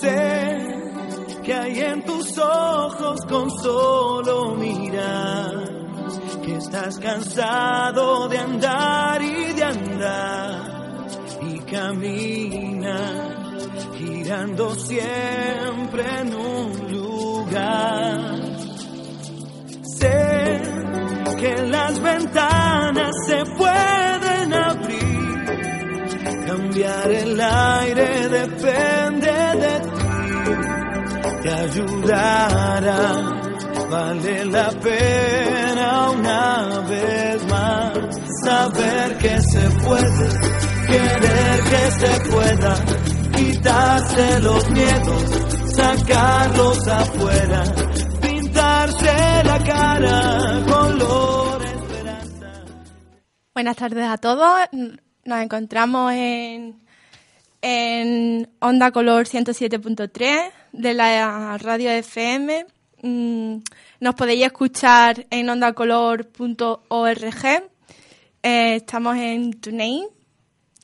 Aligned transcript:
Sé 0.00 0.56
que 1.42 1.54
hay 1.54 1.80
en 1.80 2.02
tus 2.04 2.38
ojos 2.38 3.20
con 3.28 3.50
solo 3.50 4.54
mirar 4.54 5.80
que 6.42 6.56
estás 6.56 6.98
cansado 6.98 8.28
de 8.28 8.38
andar 8.38 9.22
y 9.22 9.52
de 9.52 9.64
andar 9.64 10.70
y 11.42 11.58
caminas 11.70 13.30
girando 13.98 14.74
siempre 14.74 16.04
en 16.20 16.34
un 16.34 16.92
lugar. 16.92 18.20
Sé 19.98 20.60
que 21.38 21.62
las 21.68 22.00
ventanas 22.00 23.12
se 23.26 23.44
pueden 23.44 24.54
abrir, 24.54 26.46
cambiar 26.46 27.10
el 27.10 27.40
aire 27.40 28.28
de 28.28 28.46
te 31.42 31.50
ayudará 31.50 33.40
vale 33.90 34.44
la 34.46 34.70
pena 34.70 36.10
una 36.10 36.80
vez 36.88 37.46
más 37.48 38.20
saber 38.44 39.18
que 39.18 39.40
se 39.40 39.70
puede, 39.84 40.28
querer 40.86 41.60
que 41.70 41.90
se 41.90 42.30
pueda, 42.30 42.84
quitarse 43.36 44.40
los 44.40 44.70
miedos, 44.70 45.24
sacarlos 45.74 46.88
afuera, 46.88 47.64
pintarse 48.20 49.44
la 49.44 49.58
cara 49.64 50.62
color 50.66 51.62
esperanza. 51.62 52.64
Buenas 53.54 53.76
tardes 53.76 54.08
a 54.08 54.18
todos. 54.18 54.60
Nos 55.24 55.42
encontramos 55.42 56.12
en, 56.12 56.80
en 57.62 58.48
Onda 58.60 58.90
Color 58.90 59.26
107.3 59.26 60.50
de 60.72 60.94
la 60.94 61.58
radio 61.58 61.90
FM 61.90 62.66
Mm, 63.02 63.60
nos 64.00 64.14
podéis 64.14 64.44
escuchar 64.44 65.26
en 65.30 65.48
ondacolor.org. 65.48 67.44
Eh, 68.42 68.74
estamos 68.76 69.16
en 69.16 69.52
TuneIn, 69.54 70.06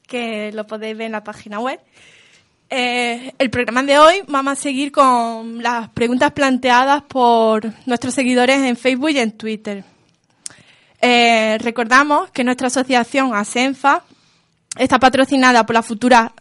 que 0.07 0.51
lo 0.53 0.67
podéis 0.67 0.97
ver 0.97 1.07
en 1.07 1.13
la 1.13 1.25
página 1.25 1.61
web. 1.61 1.79
Eh, 2.69 3.33
el 3.39 3.51
programa 3.51 3.83
de 3.83 3.99
hoy 3.99 4.23
vamos 4.27 4.53
a 4.55 4.57
seguir 4.57 4.91
con 4.91 5.63
las 5.63 5.89
preguntas 5.91 6.33
planteadas 6.33 7.03
por 7.03 7.71
nuestros 7.87 8.15
seguidores 8.15 8.61
en 8.63 8.77
Facebook 8.77 9.11
y 9.11 9.19
en 9.19 9.33
Twitter. 9.33 9.85
Eh, 11.01 11.59
recordamos 11.61 12.31
que 12.31 12.45
nuestra 12.45 12.69
asociación 12.69 13.35
ASENFA 13.35 14.03
está 14.79 14.99
patrocinada 14.99 15.65
por 15.67 15.75
la 15.75 15.83
futura 15.83 16.33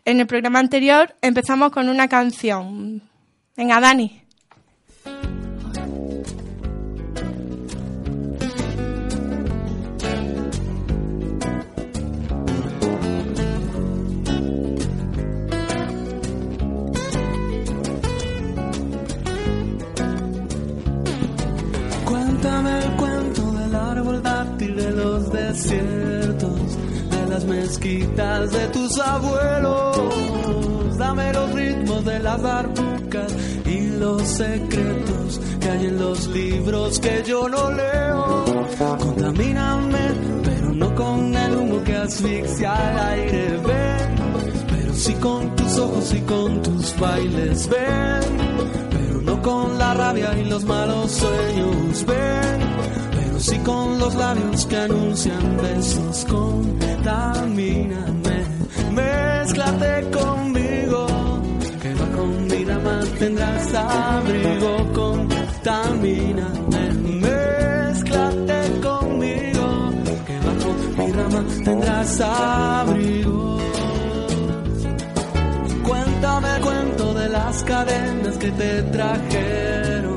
en 0.04 0.20
el 0.20 0.26
programa 0.28 0.60
anterior, 0.60 1.16
empezamos 1.20 1.72
con 1.72 1.88
una 1.88 2.06
canción. 2.08 3.02
Venga, 3.56 3.80
Dani. 3.80 4.25
Desiertos, 25.56 26.76
de 27.10 27.26
las 27.28 27.44
mezquitas 27.44 28.50
de 28.50 28.66
tus 28.68 28.98
abuelos. 28.98 30.98
Dame 30.98 31.32
los 31.32 31.52
ritmos 31.52 32.04
de 32.04 32.18
las 32.18 32.42
barbucas 32.42 33.32
y 33.64 33.88
los 33.98 34.22
secretos 34.22 35.40
que 35.60 35.68
hay 35.68 35.86
en 35.86 35.98
los 35.98 36.26
libros 36.28 36.98
que 37.00 37.22
yo 37.26 37.48
no 37.48 37.70
leo. 37.70 38.44
Contamíname, 38.98 39.98
pero 40.44 40.74
no 40.74 40.94
con 40.94 41.34
el 41.34 41.56
humo 41.56 41.82
que 41.84 41.96
asfixia 41.96 42.74
al 42.74 42.98
aire. 43.12 43.48
Ven, 43.66 44.66
pero 44.68 44.94
sí 44.94 45.12
con 45.14 45.56
tus 45.56 45.78
ojos 45.78 46.14
y 46.14 46.20
con 46.20 46.62
tus 46.62 46.98
bailes. 46.98 47.68
Ven 47.68 48.46
pero 48.90 49.22
no 49.22 49.40
con 49.42 49.78
la 49.78 49.94
rabia 49.94 50.38
y 50.38 50.44
los 50.44 50.64
malos 50.64 51.12
sueños. 51.12 52.04
Ven, 52.06 53.15
sí 53.38 53.58
con 53.58 53.98
los 53.98 54.14
labios 54.14 54.66
que 54.66 54.76
anuncian 54.76 55.56
besos. 55.56 56.24
Contamíname, 56.28 57.86
mézclate 58.92 60.10
conmigo, 60.10 61.06
que 61.82 61.94
bajo 61.94 62.26
mi 62.26 62.64
rama 62.64 63.00
tendrás 63.18 63.74
abrigo. 63.74 64.92
Contamíname, 64.94 66.92
mézclate 67.20 68.80
conmigo, 68.82 69.92
que 70.26 70.38
bajo 70.46 70.74
mi 70.98 71.12
rama 71.12 71.44
tendrás 71.64 72.20
abrigo. 72.20 73.58
Cuéntame 75.84 76.56
el 76.56 76.62
cuento 76.62 77.14
de 77.14 77.28
las 77.28 77.62
cadenas 77.62 78.36
que 78.38 78.50
te 78.50 78.82
trajeron, 78.82 80.15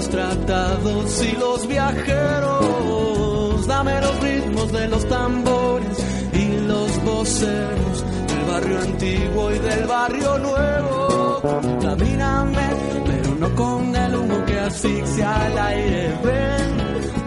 los 0.00 0.08
tratados 0.08 1.22
y 1.22 1.32
los 1.32 1.68
viajeros. 1.68 3.66
Dame 3.66 4.00
los 4.00 4.20
ritmos 4.20 4.72
de 4.72 4.88
los 4.88 5.06
tambores 5.08 5.98
y 6.32 6.66
los 6.66 7.04
voceros 7.04 8.04
del 8.28 8.44
barrio 8.50 8.80
antiguo 8.80 9.52
y 9.52 9.58
del 9.58 9.86
barrio 9.86 10.38
nuevo. 10.38 11.42
Camíname, 11.82 12.68
pero 13.04 13.34
no 13.40 13.54
con 13.54 13.94
el 13.94 14.16
humo 14.16 14.42
que 14.46 14.58
asfixia 14.58 15.44
al 15.46 15.58
aire. 15.58 16.18
Ven, 16.24 16.78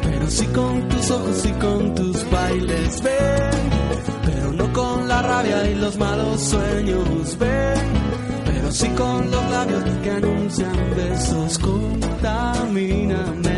pero 0.02 0.28
sí 0.28 0.48
con 0.48 0.90
tus 0.90 1.12
ojos 1.12 1.46
y 1.46 1.52
con 1.52 1.94
tus 1.94 2.32
bailes. 2.32 3.04
Ven 3.04 3.74
pero 4.26 4.52
no 4.52 4.74
con 4.74 5.08
la 5.08 5.22
rabia 5.22 5.70
y 5.70 5.76
los 5.76 5.96
malos 5.98 6.42
sueños. 6.42 7.38
Ven, 7.38 8.23
sí 8.74 8.88
con 8.90 9.30
los 9.30 9.50
labios 9.52 9.84
que 10.04 10.10
anuncian 10.10 10.96
besos. 10.96 11.60
Contamíname, 11.60 13.56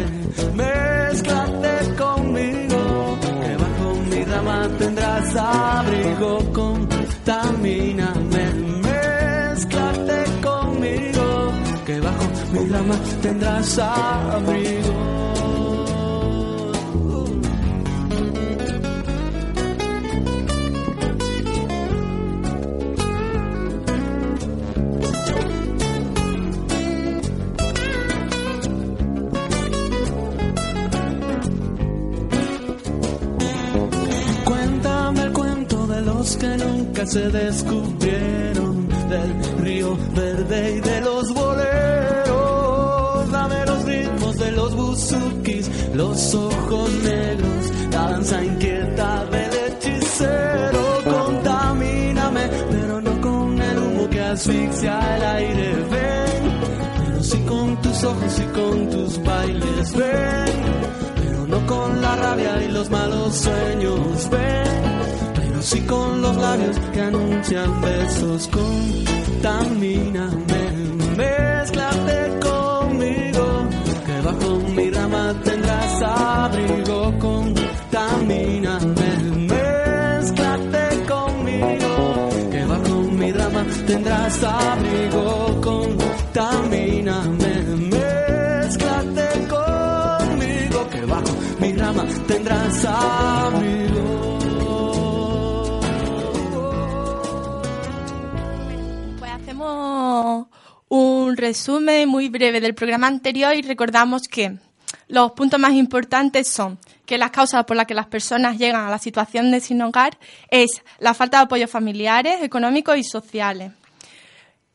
mézclate 0.54 1.96
conmigo, 1.96 3.18
que 3.42 3.56
bajo 3.64 3.88
mi 4.10 4.24
rama 4.26 4.70
tendrás 4.78 5.36
abrigo. 5.36 6.32
Contamíname, 6.54 8.44
mézclate 8.88 10.20
conmigo, 10.44 11.52
que 11.86 12.00
bajo 12.02 12.26
mi 12.52 12.70
rama 12.70 12.96
tendrás 13.22 13.80
abrigo. 13.80 14.95
Que 36.34 36.58
nunca 36.58 37.06
se 37.06 37.30
descubrieron, 37.30 38.88
del 39.10 39.64
río 39.64 39.96
verde 40.16 40.78
y 40.78 40.82
de 40.82 41.02
los 41.02 41.32
boleros. 41.32 43.32
Dame 43.32 43.66
los 43.68 43.86
ritmos 43.86 44.36
de 44.38 44.52
los 44.54 44.76
buzukis, 44.76 45.70
los 45.94 46.34
ojos 46.34 46.90
negros, 47.04 47.72
la 47.92 48.10
danza 48.10 48.44
inquieta 48.44 49.26
del 49.26 49.52
hechicero. 49.68 50.82
Contamíname, 51.04 52.50
pero 52.72 53.02
no 53.02 53.22
con 53.22 53.62
el 53.62 53.78
humo 53.78 54.10
que 54.10 54.22
asfixia 54.22 55.18
el 55.18 55.24
aire. 55.24 55.76
Ven, 55.92 57.06
pero 57.06 57.24
sí 57.24 57.38
con 57.48 57.80
tus 57.84 58.04
ojos 58.04 58.40
y 58.40 58.60
con 58.60 58.90
tus 58.90 59.24
bailes. 59.24 59.94
Ven 59.94 60.96
no 61.48 61.66
con 61.68 62.02
la 62.02 62.16
rabia 62.16 62.64
y 62.64 62.72
los 62.72 62.90
malos 62.90 63.36
sueños, 63.36 64.30
ven, 64.30 64.95
sí 65.66 65.82
con 65.82 66.22
los 66.22 66.36
labios 66.38 66.78
que 66.94 67.02
anuncian 67.02 67.82
besos, 67.82 68.48
contamíname, 68.50 69.64
mezclate 71.18 72.40
conmigo, 72.40 73.68
que 74.06 74.22
bajo 74.22 74.60
mi 74.76 74.92
rama 74.92 75.34
tendrás 75.44 76.02
abrigo, 76.04 77.18
contamíname, 77.20 79.10
mezclate 79.54 81.04
conmigo, 81.08 82.30
que 82.52 82.66
bajo 82.66 83.02
mi 83.12 83.32
rama 83.32 83.66
tendrás 83.88 84.44
abrigo, 84.44 85.62
contamíname. 85.62 87.46
tendrás 92.28 92.86
Pues 93.96 94.35
un 100.88 101.38
resumen 101.38 102.08
muy 102.08 102.30
breve 102.30 102.62
del 102.62 102.76
programa 102.76 103.08
anterior 103.08 103.56
y 103.56 103.62
recordamos 103.62 104.24
que 104.24 104.58
los 105.08 105.32
puntos 105.32 105.60
más 105.60 105.74
importantes 105.74 106.48
son 106.48 106.80
que 107.06 107.18
las 107.18 107.32
causas 107.32 107.66
por 107.66 107.78
las 107.78 107.86
que 107.86 107.94
las 107.94 108.08
personas 108.08 108.58
llegan 108.58 108.86
a 108.86 108.90
la 108.90 108.98
situación 108.98 109.52
de 109.52 109.60
sin 109.60 109.82
hogar 109.82 110.18
es 110.50 110.82
la 111.00 111.14
falta 111.14 111.38
de 111.38 111.44
apoyos 111.44 111.70
familiares, 111.70 112.42
económicos 112.42 112.98
y 112.98 113.04
sociales. 113.04 113.72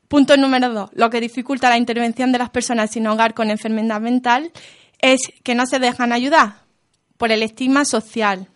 Punto 0.08 0.36
número 0.36 0.72
dos. 0.72 0.90
Lo 0.94 1.10
que 1.10 1.20
dificulta 1.20 1.68
la 1.68 1.78
intervención 1.78 2.32
de 2.32 2.38
las 2.38 2.50
personas 2.50 2.90
sin 2.90 3.06
hogar 3.06 3.34
con 3.34 3.50
enfermedad 3.50 4.00
mental 4.00 4.52
es 5.00 5.20
que 5.42 5.54
no 5.54 5.66
se 5.66 5.78
dejan 5.78 6.12
ayudar 6.12 6.64
por 7.16 7.32
el 7.32 7.42
estigma 7.42 7.84
social, 7.84 8.48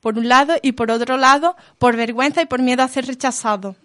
por 0.00 0.18
un 0.18 0.28
lado, 0.28 0.54
y 0.62 0.72
por 0.72 0.90
otro 0.90 1.16
lado, 1.16 1.56
por 1.78 1.96
vergüenza 1.96 2.42
y 2.42 2.46
por 2.46 2.62
miedo 2.62 2.82
a 2.82 2.88
ser 2.88 3.06
rechazado. 3.06 3.76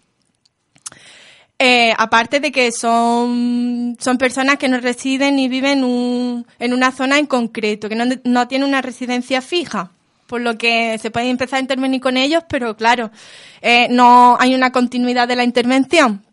Eh, 1.60 1.92
aparte 1.98 2.40
de 2.40 2.52
que 2.52 2.72
son, 2.72 3.98
son 4.00 4.18
personas 4.20 4.58
que 4.58 4.70
no 4.70 4.80
residen 4.80 5.40
y 5.40 5.50
viven 5.50 6.46
en 6.60 6.74
una 6.74 6.92
zona 6.92 7.18
en 7.18 7.26
concreto, 7.26 7.90
que 7.90 7.96
no, 7.96 8.48
tienen 8.48 8.68
una 8.68 8.84
residencia 8.84 9.42
fija, 9.42 9.92
por 10.28 10.42
lo 10.42 10.56
que 10.58 11.00
se 11.00 11.10
puede 11.10 11.30
empezar 11.30 11.58
a 11.58 11.62
intervenir 11.62 12.00
con 12.00 12.16
ellos, 12.16 12.44
pero 12.48 12.78
claro, 12.78 13.10
eh, 13.62 13.88
no 13.90 14.38
hay 14.40 14.54
una 14.54 14.72
continuidad 14.72 15.28
de 15.28 15.36
la 15.36 15.44
intervención. 15.44 16.24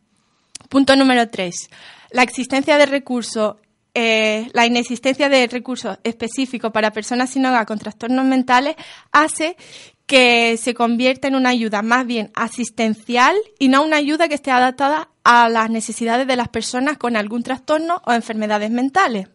Punto 0.69 0.95
número 0.95 1.29
tres. 1.31 1.71
La 2.11 2.23
existencia 2.23 2.77
de 2.77 2.87
recursos 2.87 3.57
eh, 3.97 4.51
la 4.53 4.67
inexistencia 4.67 5.29
de 5.29 5.47
recursos 5.47 5.99
específicos 6.03 6.73
para 6.73 6.93
personas 6.93 7.31
sin 7.31 7.47
hogar 7.47 7.65
con 7.65 7.79
trastornos 7.79 8.25
mentales 8.25 8.75
hace 9.13 9.57
que 10.07 10.57
se 10.57 10.75
convierta 10.75 11.29
en 11.29 11.37
una 11.37 11.51
ayuda 11.51 11.81
más 11.81 12.05
bien 12.05 12.33
asistencial 12.35 13.37
y 13.61 13.69
no 13.69 13.85
una 13.85 13.97
ayuda 13.97 14.27
que 14.27 14.35
esté 14.35 14.51
adaptada 14.51 15.11
a 15.25 15.49
las 15.49 15.71
necesidades 15.71 16.27
de 16.27 16.37
las 16.37 16.49
personas 16.49 16.99
con 16.99 17.17
algún 17.17 17.43
trastorno 17.43 18.03
o 18.05 18.13
enfermedades 18.13 18.71
mentales. 18.71 19.29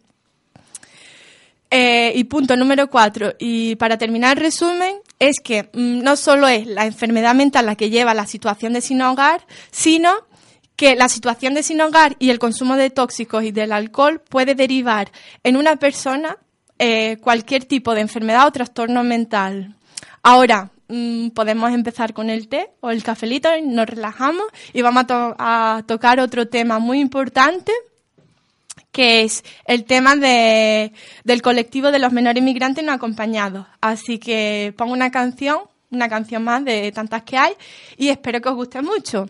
Eh, 1.72 2.14
y 2.16 2.24
punto 2.24 2.56
número 2.56 2.90
cuatro, 2.90 3.34
y 3.38 3.76
para 3.76 3.98
terminar 3.98 4.38
el 4.38 4.44
resumen, 4.44 4.96
es 5.20 5.36
que 5.44 5.70
mm, 5.74 6.02
no 6.02 6.16
solo 6.16 6.48
es 6.48 6.66
la 6.66 6.86
enfermedad 6.86 7.36
mental 7.36 7.68
la 7.68 7.76
que 7.76 7.92
lleva 7.92 8.12
a 8.12 8.16
la 8.16 8.26
situación 8.26 8.74
de 8.74 8.82
sin 8.82 9.02
hogar, 9.02 9.46
sino 9.70 10.12
que 10.76 10.96
la 10.96 11.10
situación 11.10 11.54
de 11.54 11.62
sin 11.62 11.82
hogar 11.82 12.16
y 12.20 12.30
el 12.30 12.40
consumo 12.40 12.76
de 12.76 12.90
tóxicos 12.90 13.44
y 13.44 13.52
del 13.52 13.72
alcohol 13.72 14.22
puede 14.30 14.56
derivar 14.56 15.12
en 15.44 15.58
una 15.58 15.76
persona 15.76 16.38
eh, 16.80 17.18
cualquier 17.22 17.66
tipo 17.66 17.94
de 17.94 18.02
enfermedad 18.02 18.48
o 18.48 18.52
trastorno 18.52 19.04
mental. 19.04 19.76
Ahora, 20.24 20.72
mm, 20.90 21.30
podemos 21.30 21.72
empezar 21.72 22.14
con 22.14 22.30
el 22.30 22.48
té 22.48 22.72
o 22.82 22.92
el 22.92 23.04
cafelito, 23.04 23.56
y 23.56 23.62
nos 23.62 23.88
relajamos 23.88 24.46
y 24.74 24.82
vamos 24.82 25.06
a, 25.08 25.84
tocar 25.88 26.20
otro 26.20 26.48
tema 26.48 26.80
muy 26.80 27.00
importante 27.00 27.72
que 28.92 29.24
es 29.24 29.44
el 29.66 29.86
tema 29.86 30.16
del 30.16 31.42
colectivo 31.42 31.92
de 31.92 32.00
los 32.00 32.12
menores 32.12 32.42
inmigrantes 32.42 32.84
no 32.84 32.92
acompañados. 32.92 33.68
Así 33.82 34.18
que 34.18 34.74
pongo 34.78 34.94
una 34.94 35.12
canción, 35.12 35.60
una 35.92 36.10
canción 36.10 36.44
más 36.44 36.66
de 36.66 36.92
tantas 36.92 37.24
que 37.24 37.38
hay 37.38 37.54
y 37.98 38.10
espero 38.10 38.42
que 38.42 38.50
os 38.50 38.56
guste 38.56 38.82
mucho. 38.82 39.28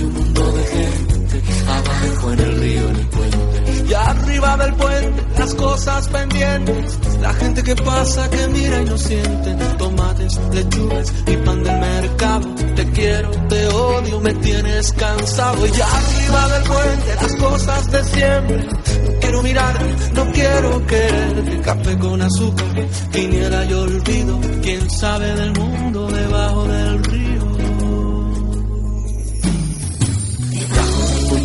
Hay 0.00 0.06
un 0.06 0.14
mundo 0.14 0.52
de 0.52 0.64
gente. 0.64 1.42
Abajo 1.68 2.32
en 2.32 2.40
el 2.40 2.60
río 2.60 2.88
en 2.88 2.96
el 2.96 3.06
puente. 3.08 3.88
Y 3.88 3.94
arriba 3.94 4.56
del 4.56 4.74
puente 4.74 5.22
las 5.38 5.54
cosas 5.54 6.08
pendientes. 6.08 6.98
La 7.20 7.34
gente 7.34 7.62
que 7.62 7.76
pasa, 7.76 8.30
que 8.30 8.48
mira 8.48 8.82
y 8.82 8.84
no 8.84 8.98
siente. 8.98 9.54
Tomates, 9.78 10.40
lechugas 10.52 11.12
y 11.26 11.36
pan 11.36 11.62
del 11.62 11.80
mercado. 11.80 12.54
Te 12.76 12.90
quiero, 12.90 13.30
te 13.48 13.68
odio, 13.68 14.20
me 14.20 14.34
tienes 14.34 14.92
cansado. 14.92 15.66
Y 15.66 15.80
arriba 15.80 16.48
del 16.48 16.62
puente 16.64 17.14
las 17.22 17.36
cosas 17.36 17.90
de 17.90 18.04
siempre. 18.04 18.64
No 18.64 19.20
quiero 19.20 19.42
mirar, 19.42 19.78
no 20.14 20.32
quiero 20.32 20.86
quererte. 20.86 21.60
Café 21.60 21.98
con 21.98 22.22
azúcar, 22.22 22.66
viniera 23.12 23.64
y 23.64 23.72
olvido. 23.72 24.40
Quién 24.62 24.90
sabe 24.90 25.34
del 25.34 25.52
mundo 25.52 26.06
debajo 26.10 26.64
del 26.64 27.04
río. 27.04 27.19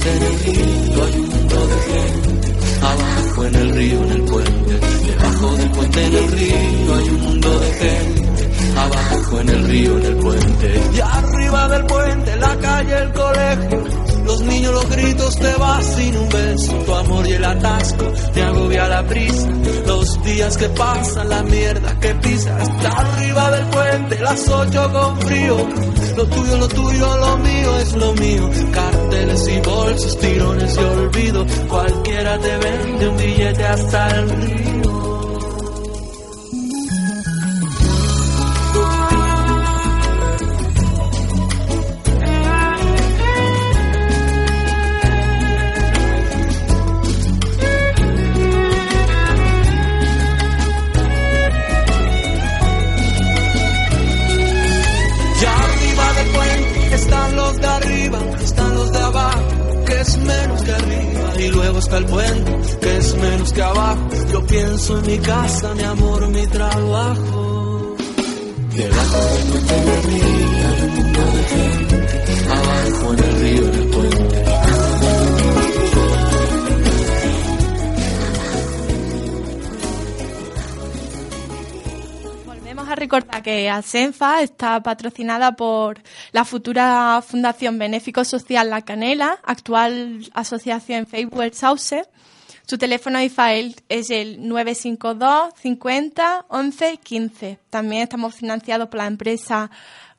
Río 0.05 1.03
hay 1.03 1.15
un 1.19 1.29
gente 1.81 2.53
Abajo 2.81 3.45
en 3.45 3.55
el 3.55 3.75
río, 3.75 4.03
en 4.03 4.11
el 4.11 4.21
puente, 4.21 4.79
debajo 5.07 5.55
del 5.55 5.71
puente 5.71 6.05
en 6.05 6.13
el 6.13 6.31
río 6.31 6.95
hay 6.95 7.09
un 7.09 7.21
mundo 7.21 7.59
de 7.59 7.73
gente. 7.73 8.49
Abajo 8.77 9.39
en 9.39 9.49
el 9.49 9.67
río, 9.67 9.97
en 9.97 10.05
el 10.05 10.15
puente. 10.17 10.81
Y 10.93 10.99
arriba 10.99 11.67
del 11.69 11.85
puente, 11.85 12.35
la 12.35 12.55
calle, 12.57 12.97
el 12.97 13.13
colegio 13.13 13.94
los 14.25 14.41
niños, 14.41 14.73
los 14.73 14.89
gritos, 14.89 15.35
te 15.37 15.53
vas 15.55 15.85
sin 15.85 16.17
un 16.17 16.29
beso. 16.29 16.73
Tu 16.85 16.93
amor 16.93 17.27
y 17.27 17.33
el 17.33 17.45
atasco 17.45 18.05
te 18.33 18.41
agobia 18.41 18.87
la 18.87 19.03
prisa. 19.07 19.47
Los 19.87 20.23
días 20.23 20.57
que 20.57 20.69
pasan, 20.69 21.29
la 21.29 21.43
mierda 21.43 21.99
que 21.99 22.15
pisas. 22.15 22.69
Está 22.69 22.89
arriba 22.89 23.51
del 23.51 23.65
puente, 23.67 24.19
las 24.19 24.49
ocho 24.49 24.91
con 24.91 25.21
frío. 25.21 25.57
Lo 26.17 26.25
tuyo, 26.27 26.57
lo 26.57 26.67
tuyo, 26.67 27.17
lo 27.17 27.37
mío 27.37 27.77
es 27.79 27.93
lo 27.93 28.13
mío. 28.13 28.49
Carteles 28.71 29.47
y 29.47 29.59
bolsos, 29.61 30.17
tirones 30.19 30.75
y 30.75 30.79
olvido. 30.79 31.45
Cualquiera 31.69 32.39
te 32.39 32.57
vende 32.57 33.09
un 33.09 33.17
billete 33.17 33.65
hasta 33.65 34.07
el 34.09 34.29
río. 34.29 34.84
soy 64.85 65.01
mi 65.01 65.17
casa, 65.17 65.73
mi 65.73 65.83
amor, 65.83 66.27
mi 66.27 66.45
trabajo. 66.47 67.95
Debajo 68.75 69.19
de 69.33 69.41
tu 69.51 69.57
teoría, 69.65 70.67
un 70.83 70.93
mundo 70.95 71.21
de 72.25 72.35
abajo 72.59 73.13
en 73.13 73.19
el 73.23 73.33
río, 73.41 73.63
en 73.67 73.73
el 73.73 73.87
puente. 73.89 74.43
Volvemos 82.45 82.87
a 82.87 82.95
recordar 82.95 83.41
que 83.41 83.69
ASENFA 83.69 84.43
está 84.43 84.83
patrocinada 84.83 85.55
por 85.55 85.97
la 86.31 86.45
futura 86.45 87.23
Fundación 87.27 87.79
Benéfico 87.79 88.23
Social 88.23 88.69
La 88.69 88.81
Canela, 88.83 89.39
actual 89.45 90.29
asociación 90.35 91.07
Facebook 91.07 91.53
Sauce 91.53 92.03
su 92.67 92.79
teléfono 92.79 93.21
IFAEL 93.21 93.75
es 93.89 94.09
el 94.09 94.47
952 94.47 95.53
50 95.61 96.45
11 96.47 96.97
15. 96.97 97.59
También 97.69 98.01
estamos 98.01 98.33
financiados 98.33 98.89
por 98.89 98.97
la 98.97 99.05
empresa 99.05 99.69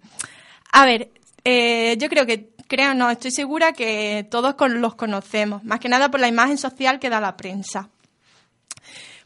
A 0.72 0.84
ver, 0.84 1.10
eh, 1.44 1.96
yo 1.98 2.08
creo 2.08 2.26
que, 2.26 2.50
creo, 2.66 2.94
no, 2.94 3.10
estoy 3.10 3.30
segura 3.30 3.72
que 3.72 4.26
todos 4.30 4.56
los 4.70 4.94
conocemos, 4.94 5.62
más 5.64 5.80
que 5.80 5.88
nada 5.88 6.10
por 6.10 6.20
la 6.20 6.28
imagen 6.28 6.58
social 6.58 6.98
que 6.98 7.10
da 7.10 7.20
la 7.20 7.36
prensa. 7.36 7.90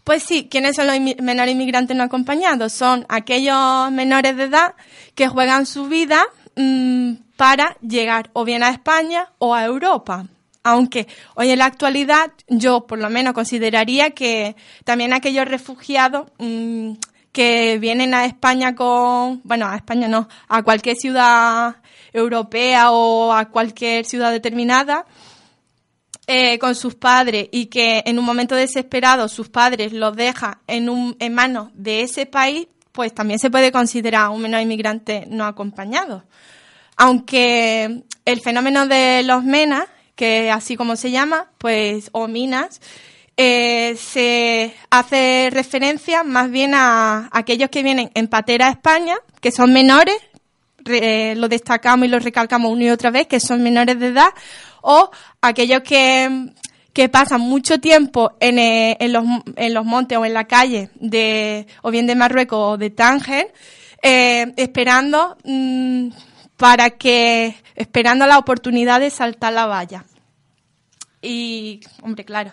Pues 0.07 0.23
sí, 0.23 0.47
¿quiénes 0.49 0.77
son 0.77 0.87
los 0.87 1.01
menores 1.21 1.53
inmigrantes 1.53 1.97
no 1.97 2.05
acompañados? 2.05 2.73
Son 2.73 3.05
aquellos 3.09 3.91
menores 3.91 4.37
de 4.37 4.45
edad 4.45 4.77
que 5.17 5.27
juegan 5.27 5.67
su 5.67 5.89
vida 5.89 6.23
mm, 6.55 7.15
para 7.37 7.77
llegar 7.81 8.31
o 8.33 8.45
bien 8.45 8.63
a 8.63 8.69
España 8.69 9.33
o 9.39 9.53
a 9.53 9.65
Europa. 9.65 10.27
Aunque 10.63 11.09
hoy 11.35 11.51
en 11.51 11.59
la 11.59 11.65
actualidad 11.65 12.31
yo 12.47 12.87
por 12.87 13.01
lo 13.01 13.11
menos 13.11 13.33
consideraría 13.33 14.11
que 14.11 14.55
también 14.85 15.13
aquellos 15.13 15.45
refugiados 15.45 16.29
mm, 16.39 16.93
que 17.33 17.79
vienen 17.81 18.15
a 18.15 18.27
España 18.27 18.77
con, 18.77 19.41
bueno, 19.43 19.67
a 19.67 19.75
España 19.75 20.07
no, 20.07 20.29
a 20.47 20.63
cualquier 20.63 20.95
ciudad 20.95 21.79
europea 22.13 22.93
o 22.93 23.33
a 23.33 23.47
cualquier 23.47 24.05
ciudad 24.05 24.31
determinada 24.31 25.05
eh, 26.27 26.59
con 26.59 26.75
sus 26.75 26.95
padres 26.95 27.49
y 27.53 27.67
que 27.67 28.03
en 28.05 28.19
un 28.19 28.25
momento 28.25 28.55
desesperado 28.55 29.29
sus 29.29 29.49
padres 29.49 29.93
los 29.93 30.17
dejan 30.17 30.59
en, 30.67 30.89
un, 30.89 31.17
en 31.21 31.35
manos 31.35 31.71
de 31.75 32.03
ese 32.03 32.27
país, 32.27 32.67
pues 32.93 33.15
también 33.15 33.39
se 33.39 33.51
puede 33.51 33.71
considerar 33.71 34.31
un 34.31 34.43
menor 34.43 34.63
inmigrante 34.63 35.27
no 35.29 35.45
acompañado. 35.45 36.25
Aunque 36.97 38.03
el 38.25 38.41
fenómeno 38.41 38.87
de 38.87 39.23
los 39.23 39.45
menas, 39.45 39.85
que 40.15 40.51
así 40.51 40.77
como 40.77 40.97
se 40.97 41.11
llama, 41.11 41.51
pues, 41.59 42.09
o 42.13 42.27
minas, 42.27 42.81
eh, 43.37 43.97
se 43.99 44.75
hace 44.89 45.51
referencia 45.53 46.25
más 46.25 46.51
bien 46.51 46.73
a, 46.75 47.29
aquellos 47.33 47.69
que 47.69 47.83
vienen 47.83 48.11
en 48.15 48.29
patera 48.29 48.69
a 48.69 48.71
España, 48.71 49.17
que 49.41 49.53
son 49.53 49.75
menores, 49.75 50.17
eh, 50.87 51.35
lo 51.37 51.49
destacamos 51.49 52.07
y 52.07 52.11
lo 52.11 52.19
recalcamos 52.19 52.73
una 52.73 52.85
y 52.85 52.91
otra 52.91 53.11
vez, 53.11 53.27
que 53.27 53.41
son 53.41 53.63
menores 53.63 54.01
de 54.01 54.09
edad, 54.09 54.31
o 54.87 55.11
aquellos 55.41 55.83
que, 55.83 56.53
pasan 57.11 57.41
mucho 57.41 57.79
tiempo 57.79 58.37
en, 58.41 58.59
eh, 58.59 58.97
en, 59.01 59.13
los, 59.13 59.25
en, 59.57 59.75
los, 59.75 59.85
montes 59.85 60.17
o 60.17 60.25
en 60.25 60.33
la 60.33 60.45
calle 60.45 60.91
de, 60.95 61.67
o 61.83 61.91
bien 61.91 62.07
de 62.07 62.15
Marruecos 62.15 62.59
o 62.75 62.79
de 62.79 62.91
Tánger, 62.91 63.53
eh, 64.01 64.55
esperando 64.57 65.37
mm, 65.45 66.09
para 66.57 66.91
que, 66.91 67.57
esperando 67.75 68.27
la 68.27 68.39
oportunidad 68.39 69.01
de 69.01 69.11
saltar 69.11 69.53
la 69.53 69.67
valla. 69.67 70.05
Y, 71.21 71.81
hombre, 72.03 72.25
claro. 72.25 72.53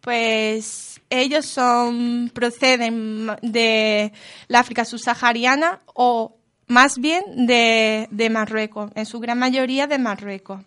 pues 0.00 1.00
ellos 1.10 1.44
son, 1.44 2.30
proceden 2.32 3.26
de 3.42 4.12
la 4.46 4.60
África 4.60 4.84
subsahariana 4.84 5.80
o 5.92 6.36
más 6.66 6.98
bien 6.98 7.46
de, 7.46 8.28
Marruecos, 8.30 8.90
en 8.94 9.06
su 9.06 9.20
gran 9.20 9.38
mayoría 9.38 9.86
de 9.86 9.98
Marruecos. 9.98 10.62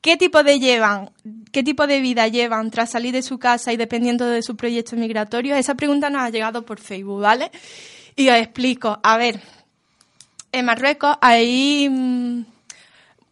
¿Qué 0.00 0.16
tipo 0.16 0.42
de 0.42 0.58
llevan, 0.58 1.10
qué 1.52 1.62
tipo 1.62 1.86
de 1.86 2.00
vida 2.00 2.28
llevan 2.28 2.70
tras 2.70 2.90
salir 2.90 3.12
de 3.12 3.22
su 3.22 3.38
casa 3.38 3.72
y 3.72 3.76
dependiendo 3.76 4.26
de 4.26 4.42
su 4.42 4.56
proyecto 4.56 4.96
migratorio? 4.96 5.56
Esa 5.56 5.74
pregunta 5.74 6.08
nos 6.08 6.22
ha 6.22 6.30
llegado 6.30 6.64
por 6.64 6.80
Facebook, 6.80 7.20
¿vale? 7.20 7.50
Y 8.16 8.28
os 8.28 8.36
explico. 8.36 8.98
A 9.02 9.16
ver, 9.16 9.40
en 10.52 10.64
Marruecos 10.64 11.16
hay 11.20 11.88
mm, 11.90 12.44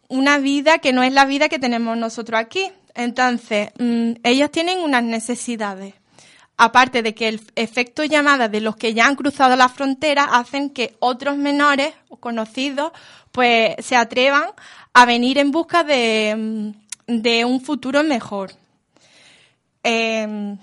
una 0.09 0.37
vida 0.39 0.79
que 0.79 0.93
no 0.93 1.03
es 1.03 1.13
la 1.13 1.25
vida 1.25 1.49
que 1.49 1.59
tenemos 1.59 1.97
nosotros 1.97 2.39
aquí. 2.39 2.69
Entonces, 2.95 3.69
mm, 3.79 4.13
ellos 4.23 4.51
tienen 4.51 4.79
unas 4.79 5.03
necesidades. 5.03 5.93
Aparte 6.57 7.03
de 7.03 7.13
que 7.13 7.27
el 7.27 7.41
efecto 7.55 8.03
llamada 8.03 8.47
de 8.49 8.61
los 8.61 8.75
que 8.75 8.93
ya 8.95 9.05
han 9.05 9.15
cruzado 9.15 9.55
la 9.55 9.69
frontera 9.69 10.23
hacen 10.23 10.71
que 10.71 10.95
otros 10.99 11.37
menores 11.37 11.93
conocidos 12.19 12.91
pues 13.31 13.75
se 13.79 13.95
atrevan 13.95 14.49
a 14.93 15.05
venir 15.05 15.37
en 15.37 15.51
busca 15.51 15.83
de, 15.83 16.73
un 17.45 17.61
futuro 17.61 18.03
mejor. 18.03 18.51
Em, 19.83 20.57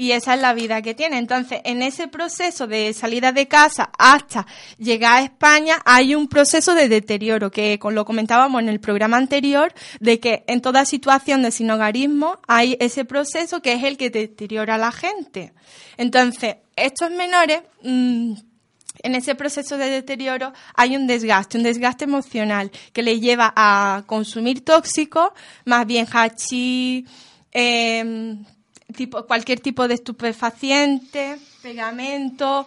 y 0.00 0.12
esa 0.12 0.32
es 0.32 0.40
la 0.40 0.54
vida 0.54 0.80
que 0.80 0.94
tiene. 0.94 1.18
Entonces, 1.18 1.60
en 1.62 1.82
ese 1.82 2.08
proceso 2.08 2.66
de 2.66 2.94
salida 2.94 3.32
de 3.32 3.48
casa 3.48 3.90
hasta 3.98 4.46
llegar 4.78 5.18
a 5.18 5.24
España, 5.24 5.82
hay 5.84 6.14
un 6.14 6.26
proceso 6.26 6.74
de 6.74 6.88
deterioro, 6.88 7.50
que 7.50 7.78
lo 7.82 8.06
comentábamos 8.06 8.62
en 8.62 8.70
el 8.70 8.80
programa 8.80 9.18
anterior, 9.18 9.74
de 10.00 10.18
que 10.18 10.42
en 10.46 10.62
toda 10.62 10.86
situación 10.86 11.42
de 11.42 11.50
sinogarismo 11.50 12.38
hay 12.48 12.78
ese 12.80 13.04
proceso 13.04 13.60
que 13.60 13.74
es 13.74 13.84
el 13.84 13.98
que 13.98 14.08
deteriora 14.08 14.76
a 14.76 14.78
la 14.78 14.90
gente. 14.90 15.52
Entonces, 15.98 16.56
estos 16.76 17.10
menores, 17.10 17.60
mm, 17.82 18.32
en 19.02 19.14
ese 19.14 19.34
proceso 19.34 19.76
de 19.76 19.90
deterioro 19.90 20.54
hay 20.74 20.96
un 20.96 21.06
desgaste, 21.06 21.58
un 21.58 21.64
desgaste 21.64 22.04
emocional 22.04 22.70
que 22.94 23.02
les 23.02 23.20
lleva 23.20 23.52
a 23.54 24.04
consumir 24.06 24.64
tóxicos, 24.64 25.28
más 25.66 25.86
bien 25.86 26.06
hachís, 26.10 27.04
eh, 27.52 28.38
tipo, 28.92 29.26
cualquier 29.26 29.60
tipo 29.60 29.88
de 29.88 29.94
estupefaciente, 29.94 31.38
pegamento, 31.62 32.66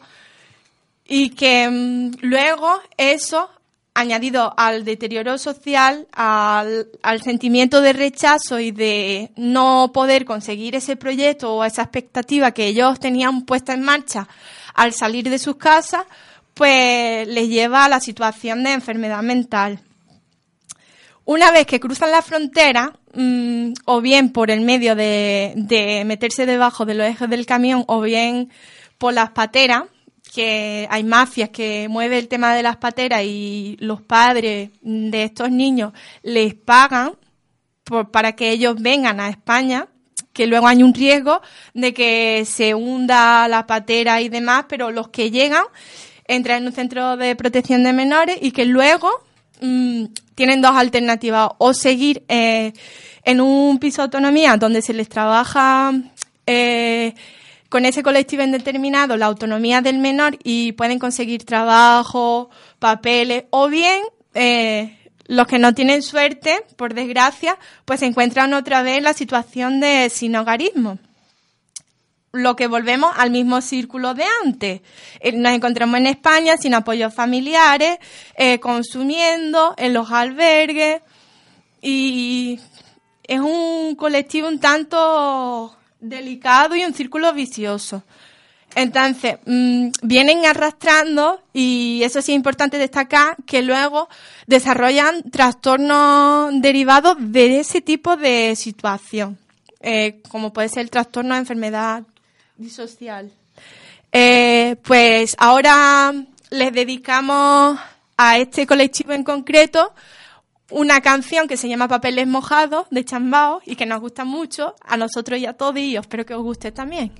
y 1.06 1.30
que 1.32 1.70
mm, 1.70 2.12
luego 2.22 2.80
eso, 2.98 3.50
añadido 3.94 4.54
al 4.58 4.86
deterioro 4.86 5.38
social, 5.38 6.08
al, 6.12 6.88
al, 7.02 7.22
sentimiento 7.22 7.82
de 7.82 7.94
rechazo 7.94 8.60
y 8.60 8.72
de 8.72 9.32
no 9.36 9.92
poder 9.94 10.26
conseguir 10.26 10.76
ese 10.76 10.96
proyecto 10.96 11.54
o 11.54 11.64
esa 11.64 11.84
expectativa 11.84 12.52
que 12.52 12.68
ellos 12.68 13.00
tenían 13.00 13.44
puesta 13.44 13.74
en 13.74 13.84
marcha 13.84 14.28
al 14.74 14.94
salir 14.94 15.30
de 15.30 15.40
sus 15.40 15.58
casas, 15.58 16.06
pues 16.54 17.28
les 17.28 17.50
lleva 17.50 17.86
a 17.86 17.90
la 17.90 18.00
situación 18.00 18.64
de 18.64 18.74
enfermedad 18.74 19.22
mental. 19.22 19.80
Una 21.26 21.52
vez 21.52 21.66
que 21.66 21.80
cruzan 21.80 22.12
la 22.12 22.22
frontera, 22.22 22.94
mm, 23.14 23.74
o 23.86 24.02
bien 24.02 24.32
por 24.32 24.52
el 24.52 24.62
medio 24.62 24.96
de, 24.96 26.04
meterse 26.06 26.46
debajo 26.46 26.86
de 26.86 26.96
los 26.96 27.08
ejes 27.08 27.30
del 27.30 27.46
camión, 27.46 27.86
o 27.88 28.02
bien 28.02 28.50
por 28.98 29.14
las 29.14 29.32
pateras, 29.32 29.84
que 30.34 30.88
hay 30.90 31.04
mafias 31.04 31.50
que 31.50 31.88
mueven 31.90 32.20
el 32.20 32.28
tema 32.28 32.56
de 32.56 32.64
las 32.64 32.78
pateras 32.78 33.24
y 33.24 33.78
los 33.80 34.02
padres 34.02 34.72
de 34.82 35.24
estos 35.24 35.52
niños 35.52 35.94
les 36.24 36.56
pagan 36.56 37.14
para 38.12 38.34
que 38.34 38.50
ellos 38.50 38.76
vengan 38.80 39.20
a 39.20 39.30
España, 39.30 39.88
que 40.34 40.48
luego 40.48 40.68
hay 40.68 40.82
un 40.82 40.94
riesgo 40.94 41.42
de 41.74 41.94
que 41.94 42.44
se 42.46 42.74
hunda 42.74 43.48
la 43.48 43.68
patera 43.68 44.22
y 44.22 44.30
demás, 44.30 44.66
pero 44.68 44.92
los 44.92 45.10
que 45.10 45.30
llegan 45.30 45.66
entran 46.26 46.64
en 46.64 46.68
un 46.68 46.74
centro 46.74 47.16
de 47.16 47.36
protección 47.36 47.84
de 47.84 47.94
menores 47.94 48.38
y 48.42 48.52
que 48.52 48.66
luego 48.66 49.12
mm, 49.62 50.06
tienen 50.36 50.62
dos 50.62 50.76
alternativas, 50.76 51.50
o 51.58 51.74
seguir 51.74 52.24
eh, 52.28 52.74
en 53.24 53.42
un 53.42 53.80
piso 53.80 54.02
de 54.02 54.06
autonomía 54.06 54.58
donde 54.58 54.82
se 54.82 54.94
les 54.94 55.10
trabaja 55.10 55.94
eh, 56.46 57.14
con 57.70 57.86
ese 57.86 58.04
colectivo 58.04 58.44
indeterminado 58.44 59.18
la 59.18 59.26
autonomía 59.26 59.82
del 59.82 59.98
menor 59.98 60.38
y 60.44 60.74
pueden 60.74 61.00
conseguir 61.00 61.44
trabajo, 61.44 62.50
papeles, 62.80 63.46
o 63.50 63.68
bien 63.68 64.02
eh, 64.34 64.98
los 65.26 65.48
que 65.48 65.60
no 65.60 65.74
tienen 65.74 66.02
suerte, 66.02 66.64
por 66.76 66.94
desgracia, 66.94 67.58
pues 67.86 68.02
se 68.02 68.06
encuentran 68.06 68.54
otra 68.54 68.82
vez 68.84 69.02
la 69.02 69.14
situación 69.14 69.80
de 69.80 70.10
sinogarismo. 70.10 71.00
Lo 72.34 72.56
que 72.56 72.66
volvemos 72.66 73.14
al 73.16 73.30
mismo 73.30 73.62
círculo 73.62 74.16
de 74.16 74.26
antes. 74.44 74.82
Eh, 75.20 75.32
nos 75.34 75.54
encontramos 75.54 76.00
en 76.00 76.08
España 76.08 76.58
sin 76.58 76.74
apoyos 76.74 77.14
familiares, 77.14 78.00
eh, 78.36 78.60
consumiendo 78.60 79.76
en 79.78 79.94
los 79.94 80.10
albergues 80.10 81.04
y 81.80 82.60
es 83.24 83.40
un 83.40 83.96
colectivo 83.96 84.48
un 84.48 84.60
tanto 84.60 85.78
delicado 86.00 86.76
y 86.76 86.84
un 86.84 86.96
círculo 86.96 87.32
vicioso. 87.34 88.04
Entonces, 88.74 89.38
mm, 89.46 89.90
vienen 90.02 90.44
arrastrando, 90.48 91.40
y 91.54 92.02
eso 92.04 92.20
sí 92.24 92.32
es 92.32 92.36
importante 92.36 92.80
destacar, 92.80 93.38
que 93.46 93.62
luego 93.62 94.10
desarrollan 94.48 95.22
trastornos 95.30 96.52
derivados 96.60 97.16
de 97.20 97.60
ese 97.60 97.82
tipo 97.82 98.18
de 98.18 98.56
situación, 98.56 99.38
eh, 99.82 100.20
como 100.30 100.52
puede 100.52 100.70
ser 100.70 100.82
el 100.82 100.90
trastorno 100.90 101.36
de 101.36 101.42
enfermedad 101.42 102.04
disocial. 102.57 103.31
Eh, 104.13 104.77
pues 104.83 105.37
ahora 105.39 106.13
les 106.51 106.73
dedicamos 106.73 107.79
a 108.17 108.39
este 108.39 108.67
colectivo 108.67 109.13
en 109.13 109.23
concreto 109.23 109.93
una 110.71 111.01
canción 111.01 111.49
que 111.49 111.57
se 111.57 111.69
llama 111.69 111.89
Papeles 111.89 112.27
Mojados 112.27 112.87
de 112.91 113.05
Chambao 113.05 113.61
y 113.65 113.77
que 113.77 113.87
nos 113.87 114.01
gusta 114.01 114.25
mucho 114.25 114.75
a 114.83 114.97
nosotros 114.97 115.39
y 115.39 115.47
a 115.47 115.55
todos 115.55 115.79
y 115.79 115.97
espero 115.97 116.27
que 116.27 116.35
os 116.35 116.43
guste 116.43 116.73
también. 116.73 117.13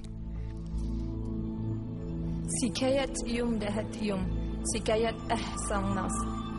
سكاية 2.49 3.13
يوم 3.27 3.59
دهت 3.59 4.03
يوم 4.03 4.27
سكاية 4.75 5.17
أحسن 5.33 5.95
ناس 5.95 6.13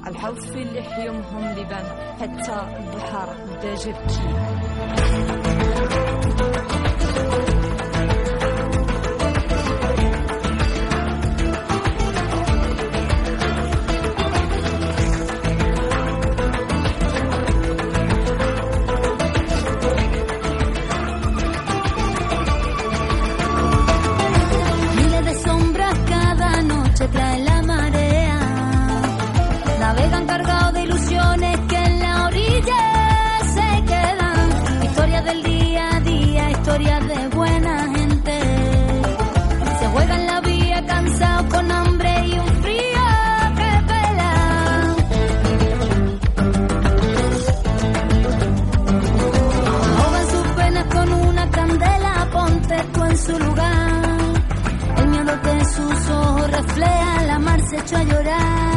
الحوف 0.08 0.52
اللي 0.52 1.06
يومهم 1.06 1.50
لبان 1.58 1.86
حتى 2.20 2.58
البحر 2.80 3.36
refleja 56.57 57.23
la 57.27 57.39
mar 57.39 57.61
se 57.69 57.77
echó 57.77 57.97
a 57.97 58.05
llorar. 58.05 58.74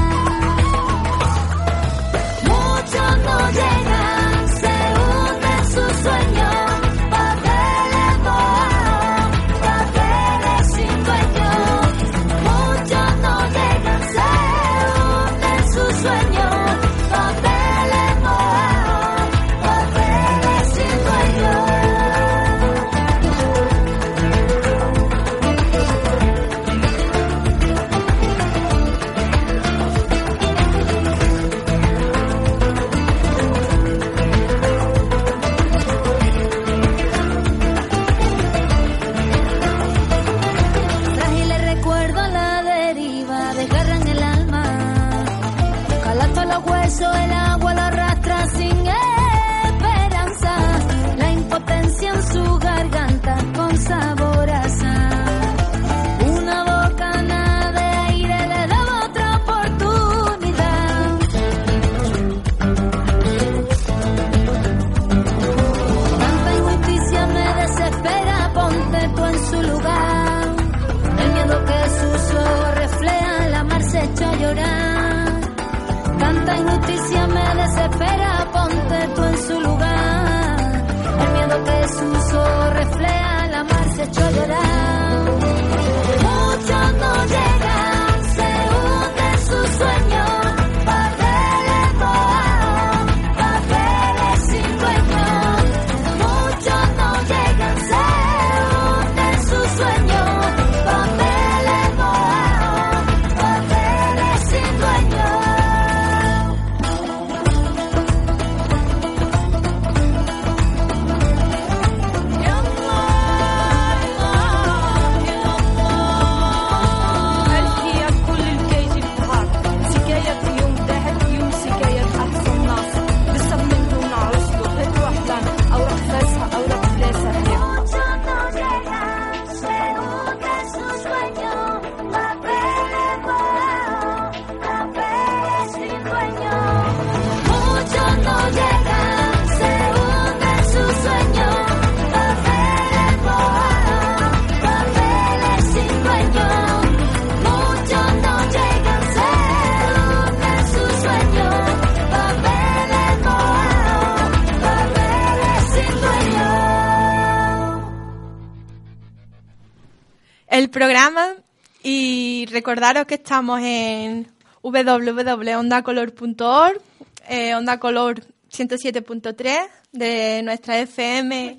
Recordaros 162.67 163.07
que 163.07 163.15
estamos 163.15 163.61
en 163.63 164.27
www.ondacolor.org, 164.61 166.81
eh, 167.29 167.55
Onda 167.55 167.79
Color 167.79 168.25
107.3 168.51 169.69
de 169.93 170.41
nuestra 170.43 170.77
FM 170.79 171.57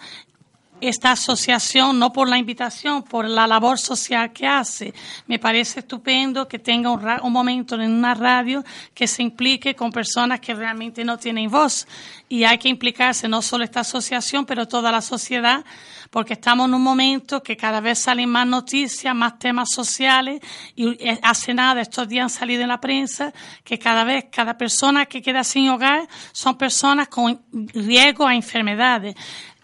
esta 0.80 1.12
asociación, 1.12 1.98
no 1.98 2.12
por 2.12 2.28
la 2.28 2.38
invitación, 2.38 3.02
por 3.02 3.28
la 3.28 3.46
labor 3.46 3.78
social 3.78 4.32
que 4.32 4.46
hace. 4.46 4.94
Me 5.26 5.38
parece 5.38 5.80
estupendo 5.80 6.46
que 6.48 6.58
tenga 6.58 6.90
un, 6.90 7.04
un, 7.22 7.32
momento 7.32 7.74
en 7.76 7.90
una 7.90 8.14
radio 8.14 8.64
que 8.94 9.06
se 9.06 9.22
implique 9.22 9.74
con 9.74 9.90
personas 9.90 10.40
que 10.40 10.54
realmente 10.54 11.04
no 11.04 11.18
tienen 11.18 11.50
voz. 11.50 11.86
Y 12.28 12.44
hay 12.44 12.58
que 12.58 12.68
implicarse 12.68 13.28
no 13.28 13.42
solo 13.42 13.64
esta 13.64 13.80
asociación, 13.80 14.44
pero 14.44 14.68
toda 14.68 14.92
la 14.92 15.00
sociedad, 15.00 15.64
porque 16.10 16.34
estamos 16.34 16.68
en 16.68 16.74
un 16.74 16.82
momento 16.82 17.42
que 17.42 17.56
cada 17.56 17.80
vez 17.80 17.98
salen 17.98 18.28
más 18.28 18.46
noticias, 18.46 19.14
más 19.14 19.38
temas 19.38 19.70
sociales, 19.70 20.40
y 20.74 20.90
eh, 21.04 21.18
hace 21.22 21.54
nada, 21.54 21.80
estos 21.80 22.08
días 22.08 22.24
han 22.24 22.30
salido 22.30 22.62
en 22.62 22.68
la 22.68 22.80
prensa, 22.80 23.32
que 23.64 23.78
cada 23.78 24.04
vez, 24.04 24.26
cada 24.30 24.56
persona 24.56 25.06
que 25.06 25.22
queda 25.22 25.44
sin 25.44 25.68
hogar 25.70 26.08
son 26.32 26.56
personas 26.56 27.08
con 27.08 27.40
riesgo 27.72 28.26
a 28.26 28.34
enfermedades 28.34 29.14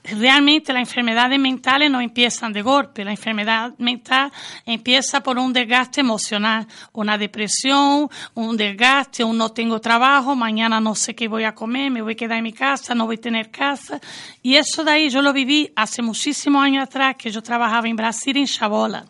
realmente 0.04 0.72
las 0.72 0.80
enfermedades 0.80 1.38
mentales 1.38 1.90
no 1.90 2.00
empiezan 2.00 2.52
de 2.52 2.62
golpe. 2.62 3.04
La 3.04 3.12
enfermedad 3.12 3.72
mental 3.78 4.30
empieza 4.66 5.22
por 5.22 5.38
un 5.38 5.52
desgaste 5.52 6.02
emocional, 6.02 6.66
una 6.92 7.16
depresión, 7.16 8.08
un 8.34 8.56
desgaste, 8.56 9.24
un 9.24 9.38
no 9.38 9.50
tengo 9.50 9.80
trabajo, 9.80 10.36
mañana 10.36 10.80
no 10.80 10.94
sé 10.94 11.14
qué 11.14 11.26
voy 11.26 11.44
a 11.44 11.54
comer, 11.54 11.90
me 11.90 12.02
voy 12.02 12.12
a 12.12 12.16
quedar 12.16 12.38
en 12.38 12.44
mi 12.44 12.52
casa, 12.52 12.94
no 12.94 13.06
voy 13.06 13.16
a 13.16 13.20
tener 13.20 13.50
casa. 13.50 14.00
Y 14.42 14.56
eso 14.56 14.84
de 14.84 14.90
ahí 14.90 15.08
yo 15.08 15.22
lo 15.22 15.32
viví 15.32 15.72
hace 15.74 16.02
muchísimos 16.02 16.62
años 16.62 16.84
atrás, 16.84 17.16
que 17.16 17.30
yo 17.30 17.42
trabajaba 17.42 17.88
en 17.88 17.96
Brasil, 17.96 18.36
en 18.36 18.46
Chabola. 18.46 19.06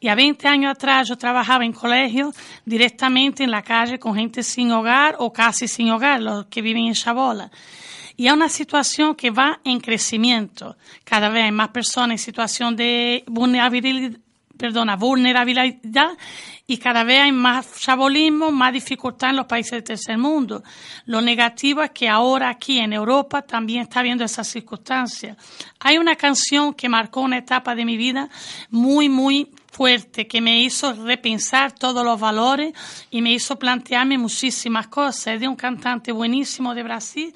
Y 0.00 0.06
a 0.06 0.14
20 0.14 0.46
años 0.46 0.70
atrás 0.70 1.08
yo 1.08 1.18
trabajaba 1.18 1.64
en 1.64 1.72
colegio 1.72 2.32
directamente 2.64 3.42
en 3.42 3.50
la 3.50 3.62
calle 3.62 3.98
con 3.98 4.14
gente 4.14 4.44
sin 4.44 4.70
hogar 4.70 5.16
o 5.18 5.32
casi 5.32 5.66
sin 5.66 5.90
hogar, 5.90 6.22
los 6.22 6.46
que 6.46 6.62
viven 6.62 6.86
en 6.86 6.94
Chabola. 6.94 7.50
Y 8.18 8.26
es 8.26 8.32
una 8.32 8.48
situación 8.48 9.14
que 9.14 9.30
va 9.30 9.60
en 9.62 9.78
crecimiento. 9.78 10.76
Cada 11.04 11.28
vez 11.28 11.44
hay 11.44 11.52
más 11.52 11.68
personas 11.68 12.10
en 12.10 12.18
situación 12.18 12.74
de 12.74 13.22
vulnerabilidad, 13.28 14.18
perdona, 14.56 14.96
vulnerabilidad 14.96 16.18
y 16.66 16.78
cada 16.78 17.04
vez 17.04 17.20
hay 17.20 17.30
más 17.30 17.80
chabolismo, 17.80 18.50
más 18.50 18.72
dificultad 18.72 19.30
en 19.30 19.36
los 19.36 19.46
países 19.46 19.70
del 19.70 19.84
tercer 19.84 20.18
mundo. 20.18 20.64
Lo 21.06 21.20
negativo 21.20 21.80
es 21.80 21.92
que 21.92 22.08
ahora 22.08 22.48
aquí 22.48 22.80
en 22.80 22.92
Europa 22.92 23.42
también 23.42 23.82
está 23.82 24.02
viendo 24.02 24.24
esas 24.24 24.48
circunstancias. 24.48 25.36
Hay 25.78 25.96
una 25.96 26.16
canción 26.16 26.74
que 26.74 26.88
marcó 26.88 27.20
una 27.20 27.38
etapa 27.38 27.76
de 27.76 27.84
mi 27.84 27.96
vida 27.96 28.28
muy, 28.68 29.08
muy 29.08 29.48
fuerte, 29.70 30.26
que 30.26 30.40
me 30.40 30.60
hizo 30.60 30.92
repensar 30.92 31.70
todos 31.70 32.04
los 32.04 32.18
valores 32.18 32.74
y 33.12 33.22
me 33.22 33.30
hizo 33.30 33.56
plantearme 33.56 34.18
muchísimas 34.18 34.88
cosas. 34.88 35.34
Es 35.34 35.40
de 35.40 35.46
un 35.46 35.54
cantante 35.54 36.10
buenísimo 36.10 36.74
de 36.74 36.82
Brasil, 36.82 37.32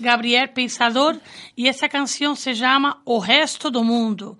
Gabriel 0.00 0.50
Pensador, 0.50 1.20
y 1.54 1.68
esa 1.68 1.88
canción 1.88 2.36
se 2.36 2.54
llama 2.54 3.02
O 3.04 3.22
Resto 3.22 3.70
do 3.70 3.84
Mundo. 3.84 4.38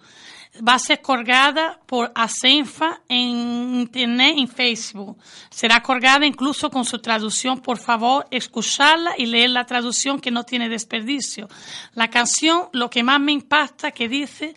Va 0.66 0.74
a 0.74 0.78
ser 0.80 1.00
colgada 1.00 1.78
por 1.86 2.10
Asenfa 2.14 3.02
en 3.08 3.76
internet, 3.76 4.34
en 4.36 4.48
Facebook. 4.48 5.16
Será 5.48 5.80
colgada 5.80 6.26
incluso 6.26 6.70
con 6.70 6.84
su 6.84 6.98
traducción. 6.98 7.60
Por 7.60 7.78
favor, 7.78 8.26
escucharla 8.32 9.14
y 9.16 9.26
leer 9.26 9.50
la 9.50 9.64
traducción 9.64 10.20
que 10.20 10.32
no 10.32 10.42
tiene 10.42 10.68
desperdicio. 10.68 11.48
La 11.94 12.10
canción, 12.10 12.68
lo 12.72 12.90
que 12.90 13.04
más 13.04 13.20
me 13.20 13.32
impacta 13.32 13.92
que 13.92 14.08
dice 14.08 14.54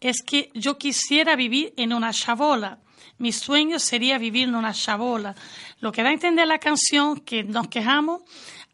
es 0.00 0.22
que 0.22 0.50
yo 0.54 0.78
quisiera 0.78 1.34
vivir 1.34 1.74
en 1.76 1.92
una 1.92 2.12
chabola. 2.12 2.78
Mi 3.18 3.32
sueño 3.32 3.78
sería 3.78 4.18
vivir 4.18 4.48
en 4.48 4.54
una 4.54 4.72
chabola. 4.72 5.34
Lo 5.80 5.92
que 5.92 6.02
da 6.02 6.10
a 6.10 6.12
entender 6.12 6.46
la 6.46 6.58
canción, 6.58 7.20
que 7.20 7.44
nos 7.44 7.68
quejamos, 7.68 8.22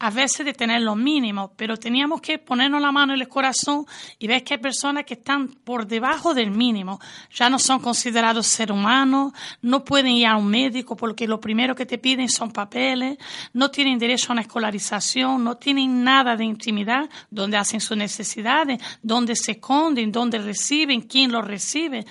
a 0.01 0.09
veces 0.11 0.45
de 0.45 0.53
tener 0.53 0.81
lo 0.81 0.95
mínimo, 0.95 1.51
pero 1.57 1.75
teníamos 1.75 2.21
que 2.21 2.39
ponernos 2.39 2.81
la 2.81 2.91
mano 2.91 3.13
en 3.13 3.19
el 3.19 3.27
corazón 3.27 3.85
y 4.17 4.27
ver 4.27 4.45
que 4.45 4.53
hay 4.53 4.59
personas 4.59 5.03
que 5.03 5.15
están 5.15 5.49
por 5.49 5.85
debajo 5.85 6.33
del 6.33 6.51
mínimo, 6.51 7.01
ya 7.33 7.49
no 7.49 7.59
son 7.59 7.79
considerados 7.79 8.47
ser 8.47 8.71
humanos, 8.71 9.33
no 9.61 9.83
pueden 9.83 10.13
ir 10.13 10.27
a 10.27 10.37
un 10.37 10.47
médico 10.47 10.95
porque 10.95 11.27
lo 11.27 11.41
primero 11.41 11.75
que 11.75 11.85
te 11.85 11.97
piden 11.97 12.29
son 12.29 12.51
papeles, 12.51 13.17
no 13.51 13.71
tienen 13.71 13.99
derecho 13.99 14.31
a 14.31 14.33
una 14.33 14.41
escolarización, 14.41 15.43
no 15.43 15.57
tienen 15.57 16.01
nada 16.01 16.37
de 16.37 16.45
intimidad, 16.45 17.09
donde 17.29 17.57
hacen 17.57 17.81
sus 17.81 17.97
necesidades, 17.97 18.81
donde 19.03 19.35
se 19.35 19.51
esconden, 19.51 20.13
donde 20.13 20.37
reciben, 20.37 21.01
quién 21.01 21.29
lo 21.29 21.41
recibe. 21.41 22.05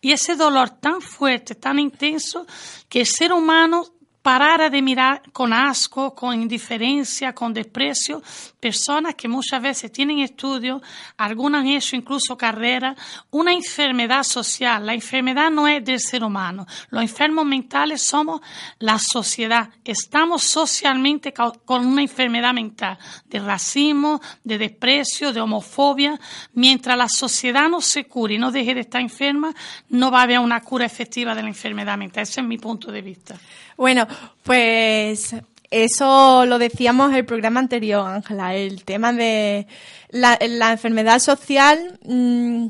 Y 0.00 0.12
ese 0.12 0.36
dolor 0.36 0.70
tan 0.70 1.00
fuerte, 1.00 1.56
tan 1.56 1.80
intenso, 1.80 2.46
que 2.88 3.00
el 3.00 3.06
ser 3.06 3.32
humano 3.32 3.84
parara 4.22 4.70
de 4.70 4.80
mirar 4.80 5.22
con 5.32 5.52
asco, 5.52 6.14
con 6.14 6.34
indiferencia, 6.34 7.34
con 7.34 7.52
desprecio, 7.52 8.22
personas 8.62 9.16
que 9.16 9.26
muchas 9.26 9.60
veces 9.60 9.90
tienen 9.90 10.20
estudios, 10.20 10.80
algunas 11.16 11.62
han 11.62 11.66
hecho 11.66 11.96
incluso 11.96 12.38
carrera, 12.38 12.94
una 13.32 13.52
enfermedad 13.52 14.22
social. 14.22 14.86
La 14.86 14.94
enfermedad 14.94 15.50
no 15.50 15.66
es 15.66 15.84
del 15.84 15.98
ser 15.98 16.22
humano. 16.22 16.64
Los 16.90 17.02
enfermos 17.02 17.44
mentales 17.44 18.02
somos 18.02 18.40
la 18.78 19.00
sociedad. 19.00 19.68
Estamos 19.84 20.44
socialmente 20.44 21.34
con 21.34 21.84
una 21.84 22.02
enfermedad 22.02 22.54
mental 22.54 22.96
de 23.24 23.40
racismo, 23.40 24.20
de 24.44 24.58
desprecio, 24.58 25.32
de 25.32 25.40
homofobia. 25.40 26.20
Mientras 26.52 26.96
la 26.96 27.08
sociedad 27.08 27.68
no 27.68 27.80
se 27.80 28.04
cure 28.04 28.34
y 28.34 28.38
no 28.38 28.52
deje 28.52 28.74
de 28.74 28.82
estar 28.82 29.00
enferma, 29.00 29.52
no 29.88 30.12
va 30.12 30.20
a 30.20 30.22
haber 30.22 30.38
una 30.38 30.60
cura 30.60 30.86
efectiva 30.86 31.34
de 31.34 31.42
la 31.42 31.48
enfermedad 31.48 31.98
mental. 31.98 32.22
Ese 32.22 32.40
es 32.40 32.46
mi 32.46 32.58
punto 32.58 32.92
de 32.92 33.02
vista. 33.02 33.36
Bueno, 33.76 34.06
pues 34.44 35.34
eso 35.72 36.46
lo 36.46 36.58
decíamos 36.58 37.10
en 37.10 37.16
el 37.16 37.24
programa 37.24 37.60
anterior, 37.60 38.06
Ángela, 38.06 38.54
el 38.54 38.84
tema 38.84 39.12
de 39.12 39.66
la, 40.10 40.36
enfermedad 40.70 41.18
social, 41.18 41.98
mm, 42.04 42.68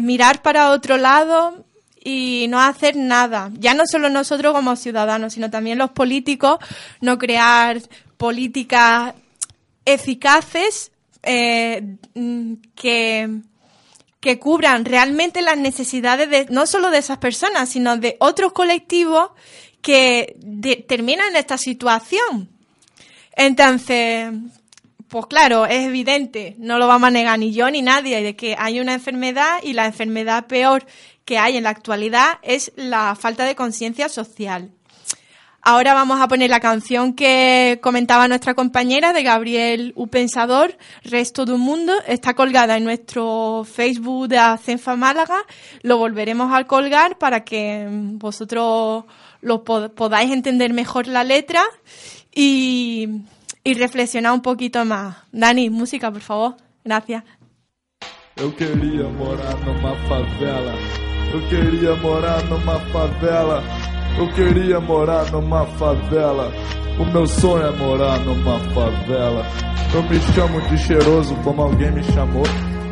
mirar 0.00 0.42
para 0.42 0.70
otro 0.70 0.96
lado 0.96 1.64
y 2.02 2.46
no 2.48 2.60
hacer 2.60 2.96
nada. 2.96 3.50
Ya 3.58 3.74
no 3.74 3.84
solo 3.86 4.10
nosotros 4.10 4.52
como 4.52 4.76
ciudadanos, 4.76 5.34
sino 5.34 5.50
también 5.50 5.78
los 5.78 5.90
políticos, 5.90 6.58
no 7.00 7.18
crear 7.18 7.80
políticas 8.16 9.14
eficaces 9.84 10.90
eh, 11.22 11.96
mm, 12.14 12.54
que 12.74 13.42
que 14.24 14.38
cubran 14.38 14.86
realmente 14.86 15.42
las 15.42 15.58
necesidades 15.58 16.30
de 16.30 16.46
no 16.48 16.66
solo 16.66 16.90
de 16.90 16.96
esas 16.96 17.18
personas, 17.18 17.68
sino 17.68 17.98
de 17.98 18.16
otros 18.20 18.54
colectivos 18.54 19.28
que 19.84 20.34
terminan 20.88 21.28
en 21.28 21.36
esta 21.36 21.58
situación. 21.58 22.48
Entonces, 23.36 24.32
pues 25.08 25.26
claro, 25.26 25.66
es 25.66 25.86
evidente, 25.86 26.56
no 26.58 26.78
lo 26.78 26.88
vamos 26.88 27.08
a 27.08 27.10
negar 27.10 27.38
ni 27.38 27.52
yo 27.52 27.70
ni 27.70 27.82
nadie, 27.82 28.22
de 28.22 28.34
que 28.34 28.56
hay 28.58 28.80
una 28.80 28.94
enfermedad 28.94 29.58
y 29.62 29.74
la 29.74 29.84
enfermedad 29.84 30.46
peor 30.46 30.86
que 31.26 31.38
hay 31.38 31.58
en 31.58 31.64
la 31.64 31.70
actualidad 31.70 32.38
es 32.42 32.72
la 32.76 33.14
falta 33.14 33.44
de 33.44 33.54
conciencia 33.54 34.08
social. 34.08 34.70
Ahora 35.66 35.94
vamos 35.94 36.20
a 36.20 36.28
poner 36.28 36.50
la 36.50 36.60
canción 36.60 37.14
que 37.14 37.78
comentaba 37.82 38.28
nuestra 38.28 38.54
compañera 38.54 39.12
de 39.12 39.22
Gabriel 39.22 39.92
U. 39.96 40.08
Pensador, 40.08 40.76
Resto 41.02 41.46
de 41.46 41.54
un 41.54 41.60
Mundo. 41.60 41.94
Está 42.06 42.34
colgada 42.34 42.76
en 42.76 42.84
nuestro 42.84 43.64
Facebook 43.64 44.28
de 44.28 44.36
Acenfa 44.36 44.94
Málaga. 44.94 45.44
Lo 45.80 45.96
volveremos 45.96 46.52
a 46.52 46.64
colgar 46.64 47.16
para 47.16 47.44
que 47.44 47.86
vosotros 47.88 49.04
lo 49.44 49.62
podáis 49.62 50.32
entender 50.32 50.72
mejor 50.72 51.06
la 51.06 51.22
letra 51.22 51.62
y, 52.34 53.22
y 53.62 53.74
reflexionar 53.74 54.32
un 54.32 54.40
poquito 54.40 54.84
más. 54.84 55.16
Dani, 55.32 55.70
música, 55.70 56.10
por 56.10 56.22
favor. 56.22 56.56
Gracias. 56.82 57.22
Eu 58.36 58.50
queria 58.52 59.08
morar 59.08 59.56
numa 59.64 59.94
favela. 60.08 60.74
Eu 61.32 61.48
queria 61.48 61.94
morar 61.96 62.42
numa 62.44 62.80
favela. 62.90 63.62
Eu 64.18 64.32
queria 64.34 64.80
morar 64.80 65.30
numa 65.30 65.66
favela. 65.78 66.50
O 66.98 67.04
meu 67.04 67.26
sonho 67.26 67.66
é 67.66 67.70
morar 67.76 68.18
numa 68.20 68.58
favela. 68.74 69.46
Eu 69.94 70.02
me 70.02 70.20
chamo 70.34 70.60
de 70.68 70.78
cheiroso 70.78 71.34
como 71.44 71.62
alguém 71.62 71.92
me 71.92 72.02
chamou. 72.02 72.44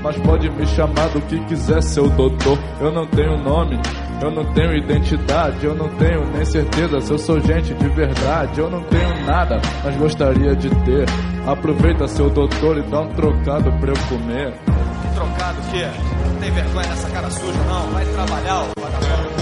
Mas 0.03 0.17
pode 0.19 0.51
me 0.51 0.67
chamar 0.67 1.09
do 1.11 1.21
que 1.23 1.39
quiser, 1.45 1.81
seu 1.83 2.09
doutor. 2.11 2.59
Eu 2.81 2.91
não 2.93 3.07
tenho 3.07 3.39
nome, 3.39 3.79
eu 4.21 4.31
não 4.31 4.45
tenho 4.53 4.75
identidade, 4.77 5.65
eu 5.65 5.75
não 5.75 5.89
tenho 5.91 6.25
nem 6.33 6.45
certeza 6.45 7.01
se 7.01 7.13
eu 7.13 7.19
sou 7.19 7.41
gente 7.41 7.73
de 7.75 7.89
verdade. 7.89 8.61
Eu 8.61 8.69
não 8.69 8.83
tenho 8.83 9.25
nada, 9.25 9.61
mas 9.85 9.97
gostaria 9.97 10.57
de 10.57 10.69
ter. 10.85 11.07
Aproveita, 11.47 12.07
seu 12.09 12.29
doutor, 12.31 12.79
e 12.79 12.83
dá 12.83 13.01
um 13.01 13.09
trocado 13.15 13.73
pra 13.73 13.91
eu 13.91 13.97
comer. 14.09 14.53
Que 14.53 15.15
trocado, 15.15 15.61
que 15.71 16.29
Não 16.29 16.37
tem 16.41 16.51
vergonha 16.51 16.89
nessa 16.89 17.11
cara 17.11 17.31
suja, 17.31 17.59
não. 17.69 17.91
Vai 17.93 18.05
trabalhar, 18.05 18.63
ô 18.63 18.81
vagabundo. 18.81 19.33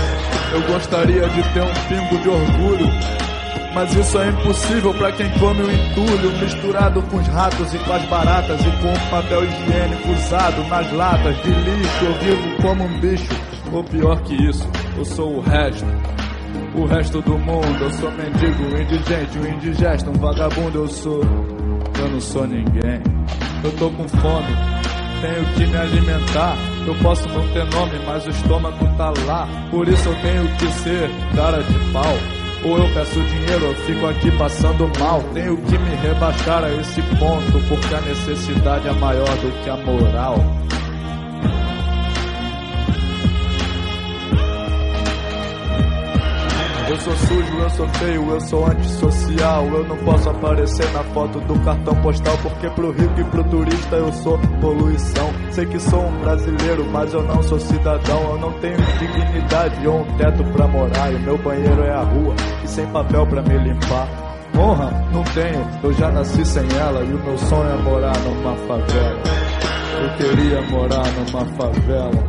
Eu 0.53 0.63
gostaria 0.63 1.29
de 1.29 1.43
ter 1.53 1.63
um 1.63 1.75
pingo 1.89 2.23
de 2.23 2.29
orgulho. 2.29 3.30
Mas 3.75 3.95
isso 3.95 4.19
é 4.19 4.29
impossível 4.29 4.93
para 4.95 5.13
quem 5.13 5.31
come 5.39 5.63
o 5.63 5.71
entulho 5.71 6.39
misturado 6.41 7.01
com 7.03 7.19
os 7.19 7.27
ratos 7.29 7.73
e 7.73 7.79
com 7.79 7.93
as 7.93 8.05
baratas 8.07 8.61
e 8.61 8.71
com 8.83 8.93
o 8.93 9.11
papel 9.11 9.45
higiênico 9.45 10.11
usado 10.11 10.65
nas 10.69 10.93
latas 10.93 11.37
de 11.43 11.51
lixo. 11.51 12.05
Eu 12.05 12.15
vivo 12.15 12.63
como 12.63 12.85
um 12.85 13.01
bicho, 13.01 13.29
ou 13.73 13.85
pior 13.85 14.21
que 14.23 14.35
isso, 14.35 14.69
eu 14.97 15.05
sou 15.05 15.37
o 15.37 15.41
resto. 15.41 15.87
O 16.75 16.85
resto 16.85 17.21
do 17.23 17.39
mundo, 17.39 17.79
eu 17.81 17.93
sou 17.93 18.11
mendigo, 18.13 18.77
indigente, 18.77 19.39
um 19.39 19.55
indigesto, 19.55 20.11
um 20.11 20.15
vagabundo, 20.15 20.79
eu 20.79 20.89
sou. 20.89 21.23
Eu 21.99 22.09
não 22.09 22.21
sou 22.21 22.47
ninguém. 22.47 23.01
Eu 23.63 23.73
tô 23.73 23.91
com 23.91 24.09
fome, 24.09 24.57
tenho 25.21 25.45
que 25.55 25.67
me 25.67 25.77
alimentar. 25.77 26.57
Eu 26.87 26.95
posso 26.97 27.29
não 27.29 27.47
ter 27.49 27.65
nome, 27.67 28.01
mas 28.07 28.27
o 28.27 28.31
estômago 28.31 28.97
tá 28.97 29.13
lá. 29.27 29.47
Por 29.71 29.87
isso 29.87 30.09
eu 30.09 30.15
tenho 30.23 30.49
que 30.57 30.67
ser 30.81 31.11
cara 31.37 31.63
de 31.63 31.93
pau. 31.93 32.40
Ou 32.63 32.77
eu 32.77 32.93
peço 32.93 33.19
dinheiro, 33.21 33.65
eu 33.65 33.75
fico 33.87 34.07
aqui 34.07 34.31
passando 34.37 34.91
mal. 34.99 35.23
Tenho 35.33 35.57
que 35.57 35.79
me 35.79 35.97
rebaixar 35.97 36.65
a 36.65 36.73
esse 36.75 37.01
ponto, 37.19 37.69
porque 37.69 37.95
a 37.95 38.01
necessidade 38.03 38.87
é 38.87 38.93
maior 38.93 39.29
do 39.39 39.63
que 39.63 39.71
a 39.71 39.77
moral. 39.79 40.37
Sou 47.01 47.17
sujo, 47.17 47.59
eu 47.59 47.71
sou 47.71 47.89
feio, 47.89 48.31
eu 48.31 48.41
sou 48.41 48.67
antissocial. 48.67 49.67
Eu 49.67 49.85
não 49.87 49.97
posso 49.99 50.31
aparecer 50.31 50.91
na 50.93 51.03
foto 51.05 51.41
do 51.41 51.59
cartão 51.61 51.95
postal, 51.97 52.37
porque 52.43 52.69
pro 52.71 52.93
rico 52.93 53.21
e 53.21 53.25
pro 53.25 53.45
turista 53.45 53.97
eu 53.97 54.13
sou 54.13 54.39
poluição. 54.61 55.31
Sei 55.51 55.67
que 55.67 55.79
sou 55.79 56.07
um 56.07 56.19
brasileiro, 56.21 56.87
mas 56.91 57.13
eu 57.13 57.23
não 57.23 57.43
sou 57.43 57.59
cidadão. 57.59 58.23
Eu 58.31 58.39
não 58.39 58.53
tenho 58.61 58.77
dignidade 58.99 59.87
ou 59.87 60.01
um 60.01 60.17
teto 60.17 60.45
pra 60.53 60.67
morar. 60.67 61.13
E 61.13 61.19
meu 61.21 61.39
banheiro 61.39 61.83
é 61.83 61.93
a 61.93 62.03
rua, 62.03 62.35
e 62.63 62.69
sem 62.69 62.87
papel 62.89 63.27
pra 63.27 63.43
me 63.43 63.59
limpar. 63.59 64.09
Honra, 64.57 64.91
não 65.13 65.23
tenho, 65.25 65.67
eu 65.83 65.93
já 65.95 66.11
nasci 66.11 66.45
sem 66.45 66.67
ela. 66.79 67.01
E 67.03 67.15
o 67.15 67.25
meu 67.25 67.39
sonho 67.39 67.71
é 67.71 67.83
morar 67.83 68.19
numa 68.19 68.57
favela. 68.67 69.23
Eu 70.03 70.17
queria 70.17 70.63
morar 70.63 71.07
numa 71.13 71.45
favela. 71.57 72.25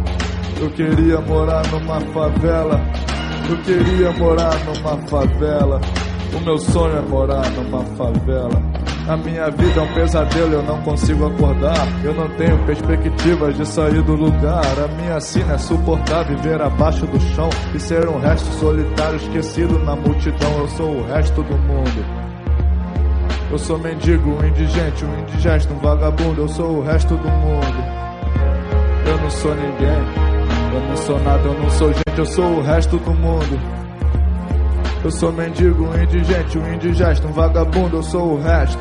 Eu 0.59 0.69
queria 0.69 1.19
morar 1.21 1.63
numa 1.71 1.99
favela. 2.13 2.79
Eu 3.51 3.57
queria 3.63 4.11
morar 4.13 4.57
numa 4.63 4.95
favela. 5.09 5.81
O 6.33 6.39
meu 6.39 6.57
sonho 6.57 6.99
é 6.99 7.01
morar 7.01 7.49
numa 7.51 7.83
favela. 7.97 8.63
A 9.09 9.17
minha 9.17 9.51
vida 9.51 9.81
é 9.81 9.83
um 9.83 9.93
pesadelo, 9.93 10.53
eu 10.53 10.63
não 10.63 10.81
consigo 10.83 11.25
acordar. 11.25 11.85
Eu 12.01 12.13
não 12.13 12.29
tenho 12.37 12.57
perspectivas 12.65 13.57
de 13.57 13.67
sair 13.67 14.01
do 14.03 14.13
lugar. 14.13 14.63
A 14.79 14.87
minha 14.95 15.19
sina 15.19 15.55
é 15.55 15.57
suportar 15.57 16.23
viver 16.23 16.61
abaixo 16.61 17.05
do 17.05 17.19
chão 17.19 17.49
e 17.75 17.79
ser 17.79 18.07
um 18.07 18.21
resto 18.21 18.47
solitário 18.53 19.17
esquecido 19.17 19.77
na 19.79 19.97
multidão. 19.97 20.59
Eu 20.59 20.67
sou 20.69 20.95
o 20.95 21.07
resto 21.07 21.43
do 21.43 21.57
mundo. 21.57 22.05
Eu 23.51 23.59
sou 23.59 23.77
mendigo, 23.77 24.29
um 24.29 24.47
indigente, 24.47 25.03
um 25.03 25.19
indigesto, 25.19 25.73
um 25.73 25.79
vagabundo. 25.79 26.43
Eu 26.43 26.47
sou 26.47 26.77
o 26.77 26.81
resto 26.81 27.17
do 27.17 27.27
mundo. 27.27 27.83
Eu 29.05 29.17
não 29.17 29.29
sou 29.29 29.53
ninguém. 29.53 30.30
Eu 30.73 30.81
não 30.87 30.97
sou 30.97 31.19
nada, 31.19 31.47
eu 31.47 31.53
não 31.59 31.69
sou 31.69 31.87
gente, 31.93 32.17
eu 32.17 32.25
sou 32.25 32.45
o 32.45 32.61
resto 32.61 32.97
do 32.97 33.13
mundo. 33.13 33.59
Eu 35.03 35.11
sou 35.11 35.31
mendigo, 35.31 35.89
indigente, 35.97 36.57
um 36.57 36.73
indigesto, 36.73 37.27
um 37.27 37.31
vagabundo, 37.31 37.97
eu 37.97 38.03
sou 38.03 38.33
o 38.33 38.41
resto. 38.41 38.79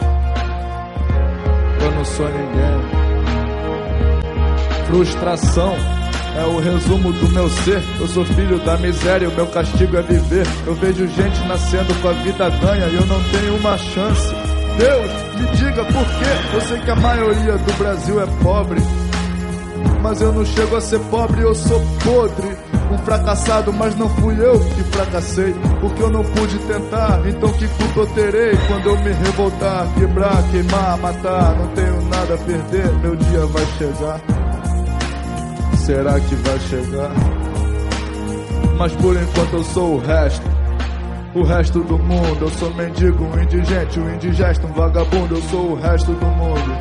Eu 1.83 1.91
não 1.93 2.05
sou 2.05 2.27
ninguém. 2.27 3.01
Frustração 4.87 5.75
é 6.37 6.45
o 6.45 6.59
resumo 6.59 7.13
do 7.13 7.29
meu 7.31 7.49
ser. 7.49 7.83
Eu 7.99 8.07
sou 8.09 8.25
filho 8.25 8.59
da 8.61 8.77
miséria, 8.77 9.29
o 9.29 9.35
meu 9.35 9.47
castigo 9.47 9.97
é 9.97 10.03
viver. 10.03 10.47
Eu 10.67 10.75
vejo 10.75 11.07
gente 11.09 11.41
nascendo 11.47 11.95
com 12.03 12.09
a 12.09 12.13
vida 12.13 12.51
ganha 12.51 12.87
e 12.87 12.97
eu 12.97 13.07
não 13.07 13.23
tenho 13.25 13.57
uma 13.57 13.79
chance. 13.79 14.35
Deus, 14.79 15.11
me 15.39 15.57
diga 15.57 15.85
por 15.85 16.05
quê. 16.05 16.55
Eu 16.55 16.61
sei 16.63 16.81
que 16.81 16.91
a 16.91 16.97
maioria 16.97 17.57
do 17.57 17.73
Brasil 17.79 18.21
é 18.21 18.27
pobre. 18.43 18.81
Mas 20.03 20.21
eu 20.21 20.33
não 20.33 20.45
chego 20.45 20.77
a 20.77 20.81
ser 20.81 20.99
pobre, 21.11 21.43
eu 21.43 21.55
sou 21.55 21.81
podre. 22.03 22.57
Um 22.91 22.99
fracassado, 22.99 23.73
mas 23.73 23.95
não 23.95 24.09
fui 24.09 24.35
eu 24.41 24.59
que 24.59 24.83
fracassei. 24.85 25.55
Porque 25.81 26.03
eu 26.03 26.11
não 26.11 26.25
pude 26.25 26.59
tentar, 26.61 27.21
então 27.27 27.53
que 27.53 27.69
culpa 27.69 28.01
eu 28.01 28.07
terei 28.09 28.57
quando 28.67 28.87
eu 28.87 28.97
me 29.01 29.13
revoltar, 29.13 29.87
quebrar, 29.95 30.43
queimar, 30.51 30.99
matar? 30.99 31.55
Não 31.57 31.69
tenho 31.69 32.03
nada 32.09 32.35
a 32.35 32.39
perder, 32.39 32.93
meu 33.01 33.15
dia 33.15 33.47
vai 33.47 33.67
chegar. 33.79 34.21
Será 35.77 36.19
que 36.19 36.35
vai 36.35 36.59
chegar? 36.61 37.11
Mas 38.77 38.93
por 38.97 39.15
enquanto 39.17 39.53
eu 39.53 39.65
sou 39.65 39.95
o 39.97 39.99
resto. 39.99 40.61
O 41.33 41.45
resto 41.45 41.79
do 41.85 41.97
mundo, 41.97 42.39
eu 42.41 42.51
sou 42.51 42.75
mendigo, 42.75 43.23
um 43.23 43.41
indigente, 43.41 44.01
um 44.01 44.15
indigesto, 44.15 44.67
um 44.67 44.73
vagabundo, 44.73 45.37
eu 45.37 45.43
sou 45.43 45.73
o 45.73 45.75
resto 45.77 46.13
do 46.13 46.27
mundo. 46.27 46.77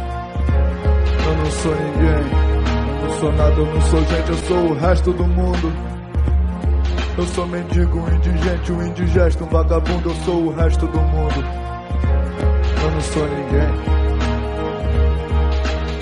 Eu 1.28 1.38
não 1.38 1.52
sou 1.52 1.76
ninguém 1.76 2.49
sou 3.20 3.32
nada, 3.34 3.54
eu 3.54 3.66
não 3.66 3.82
sou 3.82 4.00
gente, 4.06 4.30
eu 4.30 4.38
sou 4.38 4.58
o 4.58 4.74
resto 4.74 5.12
do 5.12 5.26
mundo. 5.26 5.74
Eu 7.18 7.26
sou 7.28 7.46
mendigo, 7.48 8.00
um 8.00 8.16
indigente, 8.16 8.72
um 8.72 8.82
indigesto, 8.82 9.44
um 9.44 9.48
vagabundo, 9.48 10.10
eu 10.10 10.16
sou 10.24 10.46
o 10.46 10.56
resto 10.56 10.88
do 10.88 11.02
mundo. 11.02 11.44
Eu 12.82 12.92
não 12.92 13.02
sou 13.02 13.28
ninguém. 13.28 13.99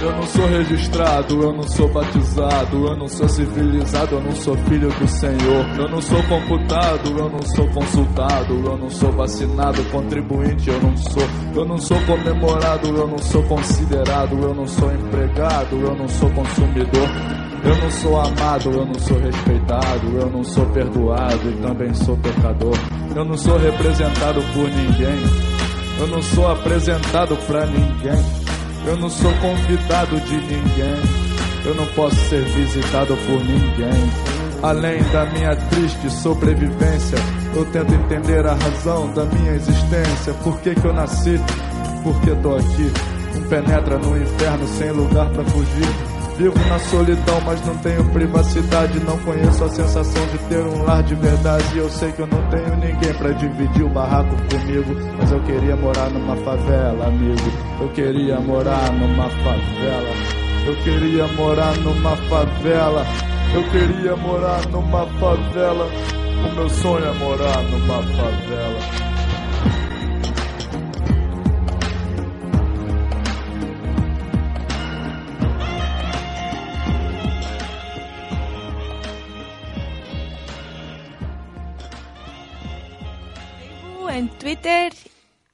Eu 0.08 0.16
não 0.16 0.26
sou 0.26 0.48
registrado, 0.48 1.44
eu 1.44 1.52
não 1.52 1.64
sou 1.64 1.90
batizado, 1.90 2.88
eu 2.88 2.96
não 2.96 3.10
sou 3.10 3.28
civilizado, 3.28 4.16
eu 4.16 4.22
não 4.22 4.32
sou 4.32 4.56
filho 4.56 4.88
do 4.88 5.06
Senhor. 5.06 5.66
Eu 5.78 5.90
não 5.90 6.02
sou 6.02 6.24
computado, 6.24 7.10
eu 7.10 7.30
não 7.30 7.42
sou 7.42 7.68
consultado, 7.68 8.54
eu 8.54 8.78
não 8.78 8.90
sou 8.90 9.12
vacinado, 9.12 9.84
contribuinte, 9.92 10.70
eu 10.70 10.82
não 10.82 10.96
sou. 10.96 11.24
Eu 11.54 11.66
não 11.66 11.78
sou 11.78 12.00
comemorado, 12.06 12.88
eu 12.88 13.06
não 13.06 13.18
sou 13.18 13.44
considerado, 13.44 14.42
eu 14.42 14.56
não 14.56 14.66
sou 14.66 14.90
empregado, 14.94 15.76
eu 15.76 15.94
não 15.94 16.08
sou 16.08 16.30
consumidor. 16.30 17.10
Eu 17.66 17.76
não 17.76 17.92
sou 17.92 18.18
amado, 18.18 18.72
eu 18.72 18.86
não 18.86 19.00
sou 19.00 19.20
respeitado, 19.20 20.08
eu 20.22 20.30
não 20.30 20.44
sou 20.46 20.66
perdoado 20.68 21.50
e 21.50 21.62
também 21.62 21.94
sou 21.94 22.16
pecador. 22.16 22.78
Eu 23.14 23.26
não 23.26 23.36
sou 23.36 23.58
representado 23.58 24.42
por 24.54 24.70
ninguém, 24.70 25.20
eu 26.00 26.08
não 26.08 26.22
sou 26.22 26.50
apresentado 26.50 27.36
pra 27.46 27.66
ninguém. 27.66 28.47
Eu 28.88 28.96
não 28.96 29.10
sou 29.10 29.34
convidado 29.40 30.18
de 30.22 30.36
ninguém. 30.38 31.02
Eu 31.66 31.76
não 31.76 31.86
posso 31.88 32.16
ser 32.30 32.42
visitado 32.46 33.18
por 33.18 33.44
ninguém. 33.44 34.10
Além 34.64 35.04
da 35.12 35.26
minha 35.26 35.54
triste 35.58 36.10
sobrevivência, 36.10 37.18
eu 37.54 37.66
tento 37.66 37.94
entender 37.94 38.48
a 38.48 38.54
razão 38.54 39.12
da 39.12 39.26
minha 39.26 39.52
existência. 39.52 40.34
Por 40.36 40.58
que, 40.62 40.74
que 40.74 40.86
eu 40.86 40.94
nasci? 40.94 41.38
Por 42.02 42.18
que 42.22 42.34
tô 42.38 42.56
aqui? 42.56 42.90
Um 43.36 43.50
penetra 43.50 43.98
no 43.98 44.18
inferno 44.22 44.66
sem 44.66 44.92
lugar 44.92 45.30
para 45.32 45.44
fugir. 45.44 46.07
Vivo 46.38 46.60
na 46.70 46.78
solidão, 46.78 47.42
mas 47.46 47.66
não 47.66 47.76
tenho 47.78 48.04
privacidade. 48.12 49.00
Não 49.00 49.18
conheço 49.20 49.64
a 49.64 49.70
sensação 49.70 50.24
de 50.28 50.38
ter 50.50 50.60
um 50.60 50.84
lar 50.84 51.02
de 51.02 51.16
verdade. 51.16 51.78
Eu 51.78 51.90
sei 51.90 52.12
que 52.12 52.20
eu 52.20 52.28
não 52.28 52.42
tenho 52.50 52.76
ninguém 52.78 53.12
para 53.16 53.32
dividir 53.32 53.84
o 53.84 53.90
barraco 53.90 54.36
comigo. 54.52 54.96
Mas 55.18 55.32
eu 55.32 55.42
queria 55.42 55.76
morar 55.76 56.12
numa 56.12 56.36
favela, 56.38 57.08
amigo. 57.08 57.42
Eu 57.82 57.90
queria 57.90 58.40
morar 58.40 58.92
numa 58.94 59.30
favela. 59.30 60.14
Eu 60.68 60.76
queria 60.84 61.28
morar 61.30 61.76
numa 61.78 62.16
favela. 62.16 63.06
Eu 63.56 63.64
queria 63.72 64.16
morar 64.16 64.62
numa 64.68 65.08
favela. 65.20 65.90
O 66.46 66.56
meu 66.56 66.70
sonho 66.70 67.06
é 67.06 67.14
morar 67.14 67.64
numa 67.64 68.04
favela. 68.04 69.07
Twitter 84.48 84.94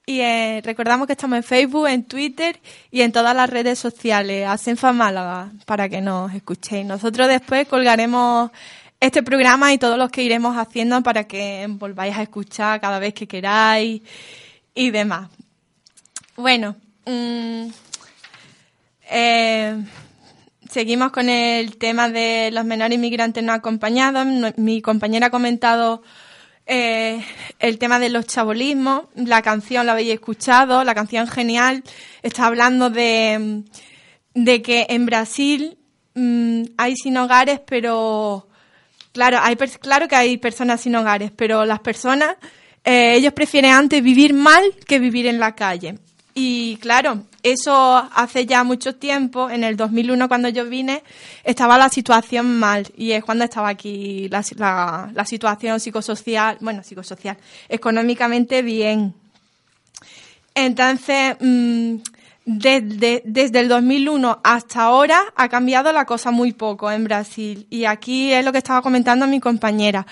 y 0.06 0.20
eh, 0.20 0.60
recordamos 0.62 1.08
que 1.08 1.14
estamos 1.14 1.38
en 1.38 1.42
Facebook, 1.42 1.88
en 1.88 2.04
Twitter 2.04 2.60
y 2.92 3.00
en 3.00 3.10
todas 3.10 3.34
las 3.34 3.50
redes 3.50 3.76
sociales, 3.76 4.46
Asenfa 4.46 4.92
Málaga, 4.92 5.50
para 5.66 5.88
que 5.88 6.00
nos 6.00 6.32
escuchéis. 6.32 6.86
Nosotros 6.86 7.26
después 7.26 7.66
colgaremos 7.66 8.52
este 9.00 9.24
programa 9.24 9.72
y 9.72 9.78
todos 9.78 9.98
los 9.98 10.12
que 10.12 10.22
iremos 10.22 10.56
haciendo 10.56 11.02
para 11.02 11.24
que 11.24 11.66
volváis 11.70 12.16
a 12.16 12.22
escuchar 12.22 12.80
cada 12.80 13.00
vez 13.00 13.14
que 13.14 13.26
queráis 13.26 14.00
y 14.76 14.90
demás. 14.92 15.28
Bueno, 16.36 16.76
mm, 17.04 17.66
eh, 19.10 19.84
seguimos 20.70 21.10
con 21.10 21.28
el 21.28 21.78
tema 21.78 22.08
de 22.10 22.50
los 22.52 22.64
menores 22.64 22.96
inmigrantes 22.96 23.42
no 23.42 23.54
acompañados. 23.54 24.24
Mi 24.56 24.80
compañera 24.80 25.26
ha 25.26 25.30
comentado 25.30 26.00
eh, 26.66 27.24
el 27.58 27.78
tema 27.78 27.98
de 27.98 28.08
los 28.08 28.26
chabolismos. 28.26 29.04
La 29.14 29.42
canción 29.42 29.86
la 29.86 29.92
habéis 29.92 30.14
escuchado, 30.14 30.84
la 30.84 30.94
canción 30.94 31.26
genial. 31.26 31.82
Está 32.22 32.46
hablando 32.46 32.90
de, 32.90 33.64
de 34.34 34.62
que 34.62 34.86
en 34.88 35.06
Brasil 35.06 35.78
mm, 36.14 36.62
hay 36.76 36.96
sin 36.96 37.16
hogares, 37.16 37.60
pero 37.66 38.48
claro, 39.12 39.38
hay 39.42 39.56
claro 39.56 40.08
que 40.08 40.16
hay 40.16 40.36
personas 40.38 40.80
sin 40.80 40.96
hogares, 40.96 41.30
pero 41.34 41.64
las 41.64 41.80
personas, 41.80 42.36
eh, 42.84 43.14
ellos 43.14 43.32
prefieren 43.32 43.72
antes 43.72 44.02
vivir 44.02 44.34
mal 44.34 44.62
que 44.86 44.98
vivir 44.98 45.26
en 45.26 45.38
la 45.38 45.54
calle. 45.54 45.98
Y 46.34 46.76
claro, 46.78 47.24
eso 47.44 47.96
hace 48.14 48.46
ya 48.46 48.64
mucho 48.64 48.96
tiempo, 48.96 49.50
en 49.50 49.62
el 49.64 49.76
2001 49.76 50.28
cuando 50.28 50.48
yo 50.48 50.64
vine, 50.64 51.02
estaba 51.44 51.76
la 51.78 51.90
situación 51.90 52.58
mal 52.58 52.88
y 52.96 53.12
es 53.12 53.22
cuando 53.22 53.44
estaba 53.44 53.68
aquí 53.68 54.28
la, 54.30 54.42
la- 55.14 55.24
situación 55.26 55.78
psicosocial, 55.78 56.56
bueno, 56.60 56.82
psicosocial, 56.82 57.36
económicamente 57.68 58.62
bien. 58.62 59.14
Entonces, 60.54 61.36
mm, 61.40 61.96
desde, 62.46 63.22
desde 63.24 63.60
el 63.60 63.68
2001 63.68 64.40
hasta 64.44 64.82
ahora 64.82 65.20
ha 65.36 65.48
cambiado 65.48 65.92
la 65.92 66.04
cosa 66.04 66.30
muy 66.30 66.52
poco 66.52 66.90
en 66.90 67.04
Brasil. 67.04 67.66
Y 67.70 67.84
aquí 67.84 68.32
es 68.32 68.44
lo 68.44 68.52
que 68.52 68.58
estaba 68.58 68.82
comentando 68.82 69.26
mi 69.26 69.40
compañera, 69.40 70.06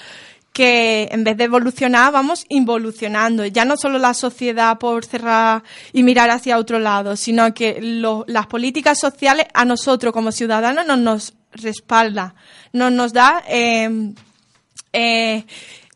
que 0.52 1.08
en 1.10 1.24
vez 1.24 1.36
de 1.36 1.44
evolucionar, 1.44 2.12
vamos 2.12 2.44
involucionando. 2.48 3.46
Ya 3.46 3.64
no 3.64 3.76
solo 3.76 3.98
la 3.98 4.14
sociedad 4.14 4.78
por 4.78 5.04
cerrar 5.04 5.62
y 5.92 6.02
mirar 6.02 6.30
hacia 6.30 6.58
otro 6.58 6.78
lado, 6.78 7.16
sino 7.16 7.54
que 7.54 7.78
las 7.80 8.46
políticas 8.46 8.98
sociales 8.98 9.46
a 9.54 9.64
nosotros 9.64 10.12
como 10.12 10.32
ciudadanos 10.32 10.86
nos, 10.86 10.98
nos 10.98 11.34
respalda, 11.52 12.34
nos, 12.72 12.92
nos 12.92 13.12
da 13.12 13.42
eh, 13.48 14.12
eh, 14.92 15.44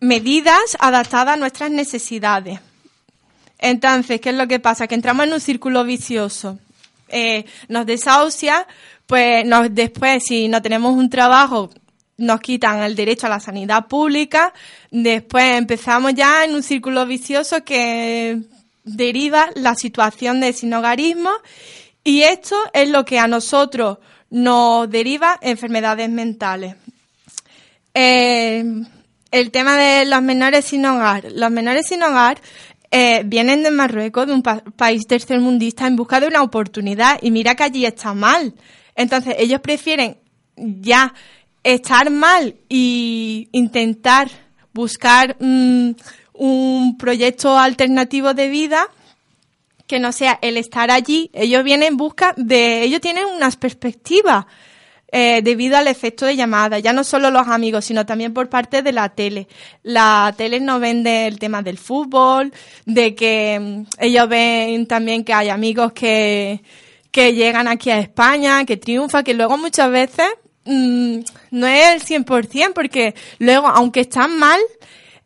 medidas 0.01 0.77
adaptadas 0.79 1.35
a 1.35 1.38
nuestras 1.38 1.71
necesidades. 1.71 2.61
Entonces, 3.59 4.21
¿qué 4.21 4.31
es 4.31 4.37
lo 4.37 4.47
que 4.47 4.61
pasa? 4.61 4.87
Que 4.87 4.95
entramos 4.95 5.27
en 5.27 5.33
un 5.33 5.40
círculo 5.40 5.85
vicioso. 5.85 6.59
Eh, 7.09 7.45
nos 7.69 7.87
desahucia, 7.87 8.66
pues 9.07 9.47
nos, 9.47 9.75
después, 9.75 10.25
si 10.25 10.49
no 10.49 10.61
tenemos 10.61 10.95
un 10.95 11.09
trabajo, 11.09 11.71
nos 12.18 12.40
quitan 12.40 12.83
el 12.83 12.94
derecho 12.96 13.26
a 13.26 13.31
la 13.31 13.40
sanidad 13.40 13.87
pública. 13.87 14.52
Después 14.90 15.57
empezamos 15.59 16.14
ya 16.14 16.44
en 16.44 16.55
un 16.55 16.62
círculo 16.62 17.07
vicioso 17.07 17.64
que 17.64 18.40
deriva 18.85 19.50
la 19.55 19.74
situación 19.74 20.40
de 20.40 20.52
sinhogarismo 20.52 21.31
y 22.05 22.22
esto 22.22 22.57
es 22.72 22.88
lo 22.88 23.05
que 23.05 23.18
a 23.18 23.26
nosotros 23.26 23.98
nos 24.31 24.88
deriva 24.88 25.38
enfermedades 25.42 26.09
mentales. 26.09 26.76
Eh, 27.94 28.64
el 29.31 29.50
tema 29.50 29.76
de 29.76 30.05
los 30.07 30.22
menores 30.22 30.64
sin 30.66 30.85
hogar. 30.87 31.26
Los 31.33 31.50
menores 31.50 31.87
sin 31.88 32.02
hogar 32.02 32.40
eh, 32.90 33.22
vienen 33.26 33.62
de 33.62 33.70
Marruecos, 33.70 34.26
de 34.26 34.35
un 34.35 34.42
pa- 34.42 34.62
país 34.76 35.07
tercermundista, 35.07 35.87
en 35.87 35.96
busca 35.96 36.20
de 36.20 36.29
una 36.29 36.42
oportunidad. 36.42 37.18
Y 37.22 37.31
mira 37.31 37.55
que 37.55 37.64
allí 37.64 37.85
está 37.85 38.14
mal. 38.14 38.55
Entonces, 38.94 39.35
ellos 39.38 39.61
prefieren 39.61 40.18
ya 40.57 41.12
estar 41.66 42.11
mal 42.11 42.55
y 42.68 43.48
intentar 43.50 44.31
buscar 44.72 45.37
un 45.40 46.96
proyecto 46.96 47.59
alternativo 47.59 48.35
de 48.35 48.48
vida 48.48 48.88
que 49.88 49.98
no 49.98 50.12
sea 50.12 50.38
el 50.42 50.59
estar 50.59 50.92
allí. 50.92 51.29
Ellos 51.33 51.64
vienen 51.64 51.88
en 51.88 51.96
busca 51.96 52.35
de, 52.37 52.83
ellos 52.85 53.00
tienen 53.00 53.24
unas 53.26 53.57
perspectivas 53.57 54.46
eh, 55.11 55.40
debido 55.42 55.76
al 55.76 55.88
efecto 55.88 56.24
de 56.24 56.37
llamada, 56.37 56.79
ya 56.79 56.92
no 56.92 57.02
solo 57.02 57.31
los 57.31 57.48
amigos, 57.48 57.85
sino 57.85 58.07
también 58.07 58.33
por 58.33 58.48
parte 58.48 58.83
de 58.83 58.92
la 58.92 59.09
tele. 59.09 59.48
La 59.83 60.33
tele 60.37 60.61
no 60.61 60.79
vende 60.79 61.26
el 61.26 61.38
tema 61.40 61.62
del 61.62 61.79
fútbol, 61.79 62.52
de 62.85 63.14
que 63.16 63.59
mm, 63.59 63.87
ellos 63.98 64.29
ven 64.29 64.87
también 64.87 65.24
que 65.24 65.33
hay 65.35 65.48
amigos 65.48 65.92
que, 65.92 66.62
que 67.11 67.35
llegan 67.35 67.66
aquí 67.66 67.90
a 67.90 67.98
España, 67.98 68.64
que 68.64 68.76
triunfan, 68.76 69.24
que 69.24 69.35
luego 69.35 69.57
muchas 69.59 69.90
veces 69.90 70.26
mm, 70.66 71.18
no 71.52 71.66
es 71.66 72.11
el 72.11 72.24
100%, 72.24 72.72
porque 72.74 73.14
luego, 73.38 73.68
aunque 73.68 74.00
están 74.00 74.38
mal, 74.38 74.61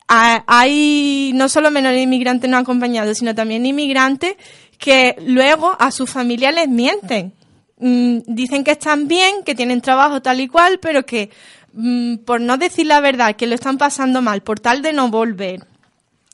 hay 0.08 1.32
no 1.34 1.48
solo 1.48 1.70
menores 1.70 2.02
inmigrantes 2.02 2.50
no 2.50 2.56
acompañados, 2.56 3.18
sino 3.18 3.34
también 3.34 3.64
inmigrantes 3.64 4.36
que 4.78 5.14
luego 5.24 5.76
a 5.78 5.90
sus 5.90 6.10
familias 6.10 6.54
les 6.54 6.68
mienten. 6.68 7.32
Mm, 7.78 8.18
dicen 8.26 8.64
que 8.64 8.72
están 8.72 9.08
bien, 9.08 9.42
que 9.44 9.54
tienen 9.54 9.80
trabajo 9.80 10.20
tal 10.20 10.40
y 10.40 10.48
cual, 10.48 10.80
pero 10.80 11.06
que 11.06 11.30
mm, 11.72 12.16
por 12.18 12.40
no 12.40 12.56
decir 12.56 12.86
la 12.86 13.00
verdad, 13.00 13.36
que 13.36 13.46
lo 13.46 13.54
están 13.54 13.78
pasando 13.78 14.20
mal, 14.20 14.42
por 14.42 14.58
tal 14.58 14.82
de 14.82 14.92
no 14.92 15.08
volver. 15.08 15.64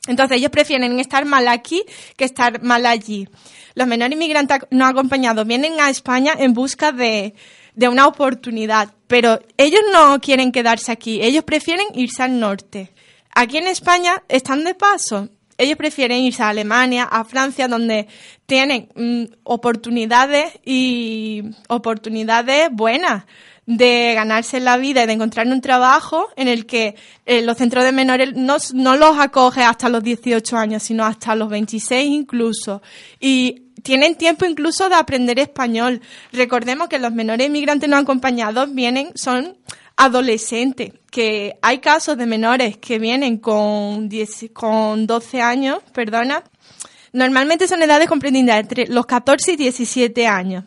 Entonces 0.07 0.37
ellos 0.37 0.51
prefieren 0.51 0.99
estar 0.99 1.25
mal 1.25 1.47
aquí 1.47 1.83
que 2.15 2.25
estar 2.25 2.63
mal 2.63 2.85
allí. 2.85 3.27
Los 3.75 3.87
menores 3.87 4.15
inmigrantes 4.15 4.59
no 4.71 4.85
acompañados 4.85 5.45
vienen 5.45 5.79
a 5.79 5.89
España 5.89 6.33
en 6.37 6.53
busca 6.53 6.91
de, 6.91 7.35
de 7.75 7.89
una 7.89 8.07
oportunidad, 8.07 8.89
pero 9.07 9.39
ellos 9.57 9.81
no 9.91 10.19
quieren 10.19 10.51
quedarse 10.51 10.91
aquí, 10.91 11.21
ellos 11.21 11.43
prefieren 11.43 11.87
irse 11.95 12.23
al 12.23 12.39
norte. 12.39 12.91
Aquí 13.33 13.57
en 13.57 13.67
España 13.67 14.23
están 14.27 14.63
de 14.63 14.75
paso. 14.75 15.29
Ellos 15.57 15.77
prefieren 15.77 16.19
irse 16.19 16.43
a 16.43 16.49
Alemania, 16.49 17.03
a 17.03 17.23
Francia, 17.23 17.67
donde 17.67 18.07
tienen 18.45 18.89
mm, 18.95 19.33
oportunidades 19.43 20.59
y 20.63 21.43
oportunidades 21.67 22.69
buenas 22.71 23.25
de 23.67 24.13
ganarse 24.15 24.59
la 24.59 24.77
vida 24.77 25.03
y 25.03 25.07
de 25.07 25.13
encontrar 25.13 25.45
un 25.47 25.61
trabajo 25.61 26.29
en 26.35 26.47
el 26.47 26.65
que 26.65 26.95
eh, 27.25 27.41
los 27.41 27.57
centros 27.57 27.83
de 27.83 27.91
menores 27.91 28.33
no, 28.33 28.57
no 28.73 28.95
los 28.95 29.19
acoge 29.19 29.61
hasta 29.61 29.89
los 29.89 30.03
18 30.03 30.57
años, 30.57 30.83
sino 30.83 31.05
hasta 31.05 31.35
los 31.35 31.49
26 31.49 32.07
incluso. 32.07 32.81
Y 33.19 33.66
tienen 33.83 34.15
tiempo 34.15 34.45
incluso 34.45 34.89
de 34.89 34.95
aprender 34.95 35.39
español. 35.39 36.01
Recordemos 36.31 36.87
que 36.87 36.99
los 36.99 37.11
menores 37.11 37.47
inmigrantes 37.47 37.89
no 37.89 37.97
acompañados 37.97 38.73
vienen, 38.73 39.11
son 39.15 39.57
adolescentes, 39.95 40.93
que 41.11 41.57
hay 41.61 41.79
casos 41.79 42.17
de 42.17 42.25
menores 42.25 42.77
que 42.77 42.99
vienen 42.99 43.37
con, 43.37 44.09
10 44.09 44.51
con 44.53 45.07
12 45.07 45.41
años, 45.41 45.79
perdona, 45.91 46.43
normalmente 47.13 47.67
son 47.67 47.81
edades 47.81 48.07
comprendidas 48.07 48.59
entre 48.59 48.87
los 48.87 49.05
14 49.07 49.53
y 49.53 49.55
17 49.55 50.27
años. 50.27 50.63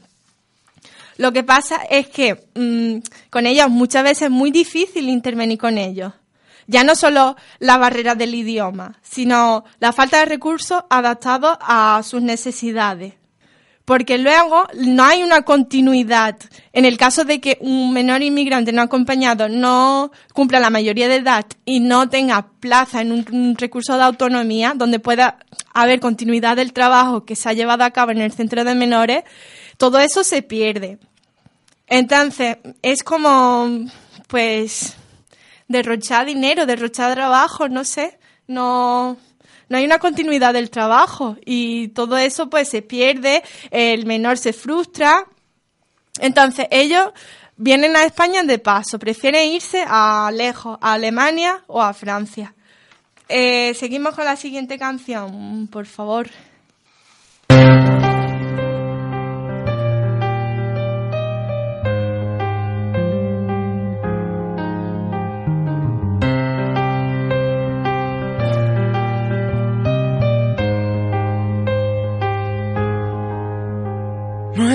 Lo 1.17 1.33
que 1.33 1.45
pasa 1.45 1.83
es 1.89 2.09
que 2.09 2.47
mm, 2.55 3.29
con 3.29 3.47
ellos 3.47 3.69
muchas 3.69 4.03
veces 4.03 4.23
es 4.23 4.31
muy 4.31 4.51
difícil 4.51 5.09
intervenir 5.09 5.59
con 5.59 5.79
ellos. 5.79 6.13
Ya 6.71 6.85
no 6.85 6.95
solo 6.95 7.35
la 7.59 7.79
barrera 7.79 8.15
del 8.15 8.33
idioma, 8.33 8.97
sino 9.03 9.65
la 9.81 9.93
falta 9.93 10.21
de 10.21 10.27
recursos 10.27 10.85
adaptados 10.89 11.59
a 11.61 12.01
sus 12.05 12.23
necesidades. 12.23 13.15
Porque 13.85 14.19
luego 14.19 14.69
no 14.77 15.03
hay 15.03 15.25
una 15.25 15.43
continuidad. 15.43 16.37
En 16.73 16.85
el 16.85 16.97
caso 16.97 17.25
de 17.25 17.41
que 17.41 17.59
un 17.61 17.93
menor 17.93 18.23
inmigrante 18.23 18.71
no 18.71 18.83
acompañado 18.83 19.49
no 19.49 20.13
cumpla 20.33 20.61
la 20.61 20.71
mayoría 20.71 21.09
de 21.09 21.17
edad 21.17 21.45
y 21.65 21.81
no 21.81 22.09
tenga 22.09 22.47
plaza 22.61 23.01
en 23.01 23.11
un, 23.11 23.57
recurso 23.59 23.97
de 23.97 24.05
autonomía 24.05 24.75
donde 24.77 25.01
pueda 25.01 25.41
haber 25.75 25.99
continuidad 25.99 26.55
del 26.55 26.73
trabajo 26.73 27.25
que 27.25 27.35
se 27.35 27.49
ha 27.49 27.53
llevado 27.53 27.83
a 27.83 27.91
cabo 27.91 28.13
en 28.13 28.21
el 28.21 28.31
centro 28.31 28.63
de 28.63 28.77
menores, 28.77 29.25
todo 29.77 29.99
eso 29.99 30.23
se 30.23 30.43
pierde. 30.43 30.99
Entonces, 31.89 32.59
es 32.83 33.03
como, 33.03 33.87
pues, 34.29 34.95
derrochar 35.71 36.27
dinero, 36.27 36.67
derrochar 36.67 37.15
trabajo, 37.15 37.69
no 37.69 37.85
sé, 37.85 38.19
no, 38.49 39.17
no 39.69 39.77
hay 39.79 39.85
una 39.85 40.01
continuidad 40.01 40.53
del 40.53 40.69
trabajo 40.69 41.37
y 41.47 41.89
todo 41.89 42.19
eso 42.19 42.51
pues 42.51 42.69
se 42.69 42.83
pierde, 42.83 43.45
el 43.71 44.05
menor 44.05 44.37
se 44.37 44.53
frustra. 44.53 45.25
Entonces, 46.19 46.67
ellos 46.73 47.13
vienen 47.57 47.95
a 47.95 48.05
España 48.05 48.43
de 48.43 48.59
paso, 48.59 48.99
prefieren 48.99 49.49
irse 49.49 49.85
a 49.87 50.33
lejos, 50.35 50.77
a 50.81 50.95
Alemania 50.95 51.63
o 51.69 51.81
a 51.81 51.95
Francia. 51.95 52.53
Eh, 53.29 53.73
seguimos 53.75 54.17
con 54.17 54.25
la 54.25 54.35
siguiente 54.35 54.77
canción, 54.77 55.69
por 55.69 55.87
favor. 55.87 56.29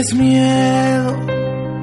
No 0.06 0.10
es 0.10 0.18
miedo, 0.18 1.18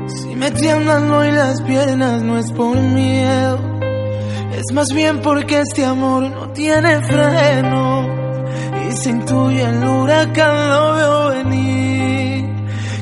si 0.07 0.37
me 0.37 0.51
tiemblan 0.53 1.11
hoy 1.11 1.33
las 1.33 1.61
piernas 1.63 2.23
no 2.23 2.39
es 2.39 2.53
por 2.53 2.77
miedo, 2.77 3.59
es 4.55 4.73
más 4.73 4.93
bien 4.95 5.21
porque 5.23 5.59
este 5.59 5.85
amor 5.85 6.31
no 6.31 6.49
tiene 6.51 7.03
freno. 7.03 8.07
Y 8.87 8.93
se 8.93 9.11
intuye 9.11 9.63
el 9.63 9.85
huracán 9.85 10.69
lo 10.69 10.95
veo 10.95 11.29
venir, 11.31 12.47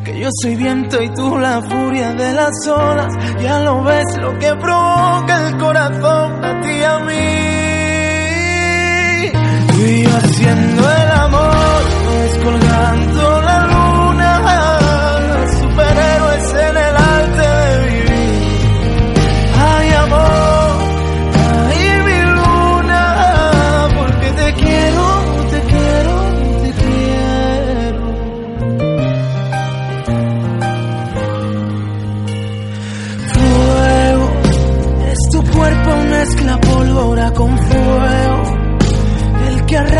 que 0.04 0.20
yo 0.20 0.30
soy 0.40 0.56
viento 0.56 1.02
y 1.02 1.10
tú 1.10 1.36
la 1.36 1.60
furia 1.68 2.14
de 2.14 2.32
las 2.32 2.66
olas. 2.66 3.12
Ya 3.42 3.60
lo 3.60 3.84
ves 3.84 4.06
lo 4.22 4.38
que 4.38 4.54
provoca 4.54 5.48
el 5.48 5.58
corazón 5.58 6.42
a 6.42 6.60
ti 6.62 6.70
y 6.70 6.82
a 6.82 6.98
mí. 7.00 7.50
Y 9.84 10.02
yo 10.02 10.16
haciendo 10.16 10.90
el 10.90 11.10
amor, 11.10 11.82
descolgando 12.10 13.42
la 13.42 13.66
luna, 13.66 13.89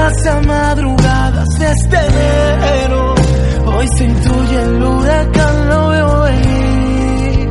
arrasa 0.01 0.41
madrugadas 0.41 1.49
desde 1.59 2.07
enero. 2.07 3.15
Hoy 3.67 3.87
se 3.97 4.05
intuye 4.05 4.63
el 4.63 4.83
huracán, 4.83 5.69
lo 5.69 5.89
veo 5.89 6.23
venir. 6.23 7.51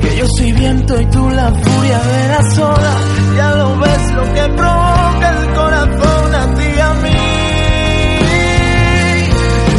Que 0.00 0.16
yo 0.16 0.26
soy 0.36 0.52
viento 0.52 1.00
y 1.00 1.06
tú 1.06 1.30
la 1.30 1.52
furia 1.52 1.98
de 1.98 2.28
las 2.28 2.58
olas. 2.58 3.00
Ya 3.36 3.54
lo 3.54 3.78
ves 3.78 4.12
lo 4.12 4.22
que 4.34 4.42
provoca 4.56 5.28
el 5.30 5.54
corazón 5.54 6.34
a 6.34 6.54
ti 6.54 6.64
y 6.76 6.80
a 6.80 6.94
mí. 6.94 7.16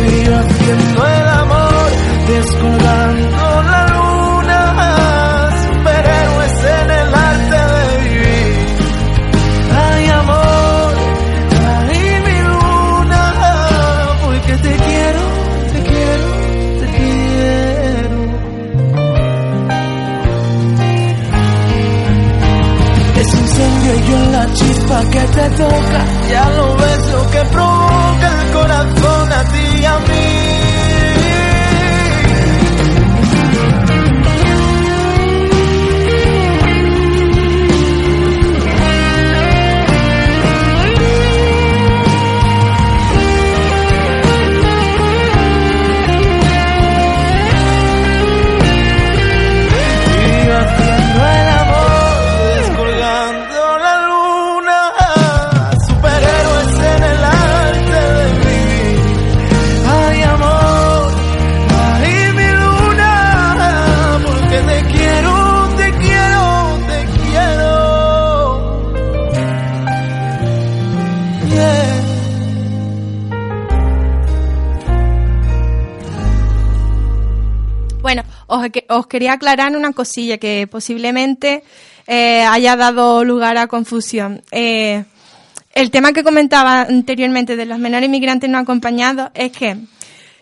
Y 0.09 0.33
haciendo 0.33 1.07
el 1.07 1.27
amor, 1.27 1.89
descolgando 2.27 3.46
quería 79.07 79.33
aclarar 79.33 79.75
una 79.75 79.93
cosilla 79.93 80.37
que 80.37 80.67
posiblemente 80.67 81.63
eh, 82.07 82.43
haya 82.43 82.75
dado 82.75 83.23
lugar 83.23 83.57
a 83.57 83.67
confusión. 83.67 84.41
Eh, 84.51 85.03
el 85.73 85.91
tema 85.91 86.13
que 86.13 86.23
comentaba 86.23 86.81
anteriormente 86.81 87.55
de 87.55 87.65
los 87.65 87.79
menores 87.79 88.07
inmigrantes 88.07 88.49
no 88.49 88.57
acompañados 88.57 89.29
es 89.33 89.51
que 89.51 89.77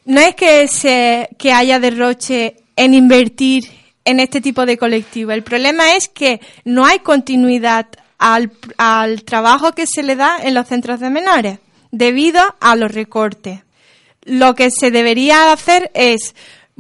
no 0.06 0.22
es 0.22 0.36
que, 0.36 0.68
se, 0.68 1.30
que 1.38 1.52
haya 1.52 1.80
derroche 1.80 2.58
en 2.76 2.94
invertir 2.94 3.66
en 4.06 4.20
este 4.20 4.40
tipo 4.40 4.66
de 4.66 4.78
colectivo. 4.78 5.32
El 5.32 5.44
problema 5.44 5.96
es 5.96 6.08
que 6.08 6.40
no 6.64 6.86
hay 6.86 7.00
continuidad 7.00 7.88
al, 8.20 8.52
al 8.78 9.24
trabajo 9.24 9.72
que 9.74 9.88
se 9.88 10.04
le 10.04 10.16
da 10.16 10.38
en 10.42 10.54
los 10.54 10.68
centros 10.68 11.00
de 11.00 11.10
menores 11.10 11.60
debido 11.92 12.42
a 12.60 12.76
los 12.76 12.92
recortes 12.92 13.66
lo 14.26 14.56
que 14.56 14.70
se 14.72 14.92
debería 14.92 15.52
hacer 15.52 15.92
es 15.94 16.36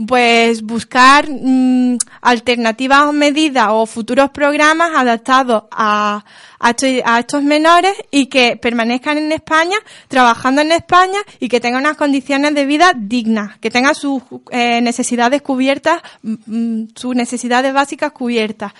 pues 0.07 0.61
buscar 0.61 1.27
mm, 1.29 1.97
alternativas 2.21 3.03
o 3.03 3.13
medidas 3.13 3.67
o 3.71 3.85
futuros 3.85 4.29
programas 4.31 4.91
adaptados 4.93 5.63
a, 5.71 6.23
a, 6.59 6.69
esto- 6.71 6.85
a 7.05 7.19
estos 7.19 7.43
menores 7.43 7.93
y 8.11 8.25
que 8.27 8.57
permanezcan 8.57 9.17
en 9.17 9.31
España, 9.31 9.77
trabajando 10.09 10.61
en 10.61 10.73
España 10.73 11.19
y 11.39 11.47
que 11.47 11.61
tengan 11.61 11.81
unas 11.81 11.95
condiciones 11.97 12.53
de 12.55 12.65
vida 12.65 12.91
dignas, 12.95 13.57
que 13.59 13.71
tengan 13.71 13.95
sus 13.95 14.21
eh, 14.51 14.81
necesidades 14.81 15.41
cubiertas, 15.41 16.01
mm, 16.23 16.33
mm, 16.45 16.87
sus 16.95 17.15
necesidades 17.15 17.73
básicas 17.73 18.11
cubiertas. 18.11 18.73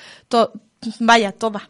Vaya, 0.99 1.32
todas. 1.32 1.63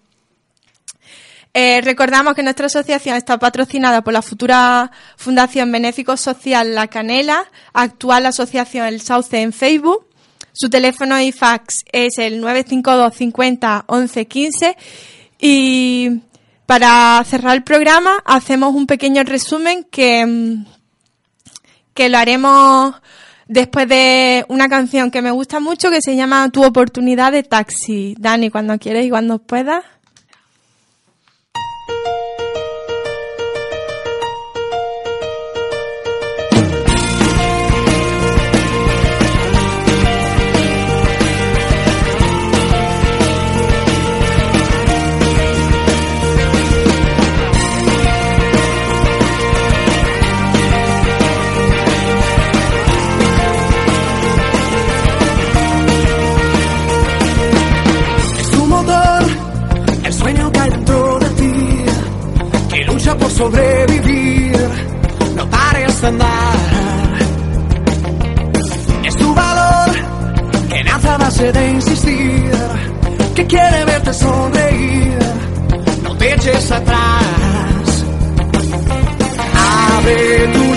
Eh, 1.58 1.80
recordamos 1.80 2.36
que 2.36 2.44
nuestra 2.44 2.66
asociación 2.66 3.16
está 3.16 3.40
patrocinada 3.40 4.02
por 4.02 4.12
la 4.12 4.22
futura 4.22 4.92
Fundación 5.16 5.72
Benéfico 5.72 6.18
Social 6.18 6.76
La 6.76 6.88
Canela, 6.88 7.46
actual 7.72 8.26
asociación 8.26 8.86
El 8.88 9.00
Sauce 9.00 9.42
en 9.42 9.54
Facebook. 9.54 10.06
Su 10.52 10.70
teléfono 10.70 11.18
y 11.22 11.32
fax 11.32 11.86
es 11.94 12.18
el 12.18 12.42
952 12.42 13.16
50 13.16 13.86
11 13.88 14.26
15. 14.28 14.78
Y 15.40 16.20
para 16.66 17.24
cerrar 17.24 17.56
el 17.56 17.64
programa 17.64 18.22
hacemos 18.26 18.76
un 18.76 18.86
pequeño 18.86 19.24
resumen 19.24 19.86
que, 19.90 20.26
mm, 20.26 20.66
que 21.94 22.10
lo 22.10 22.18
haremos 22.18 22.96
después 23.48 23.88
de 23.88 24.44
una 24.50 24.68
canción 24.68 25.10
que 25.10 25.22
me 25.22 25.32
gusta 25.32 25.62
mucho 25.62 25.90
que 25.90 26.02
se 26.02 26.18
llama 26.18 26.50
Tu 26.50 26.66
oportunidad 26.66 27.32
de 27.32 27.44
taxi. 27.44 28.14
Dani, 28.20 28.50
cuando 28.50 28.78
quieres 28.78 29.06
y 29.06 29.10
cuando 29.10 29.40
puedas. 29.40 29.86
thank 31.88 32.06
you 32.06 32.25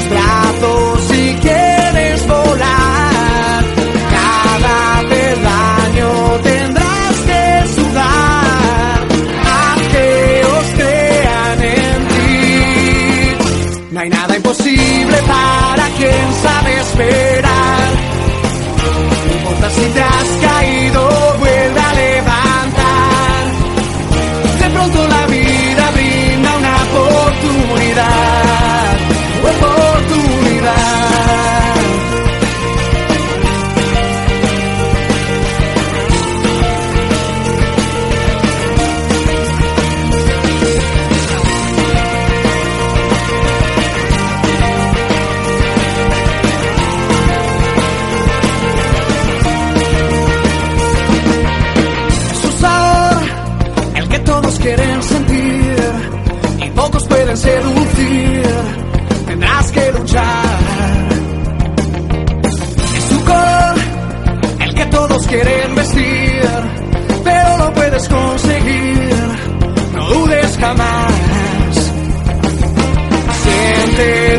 pra 0.09 0.48
te 73.99 74.38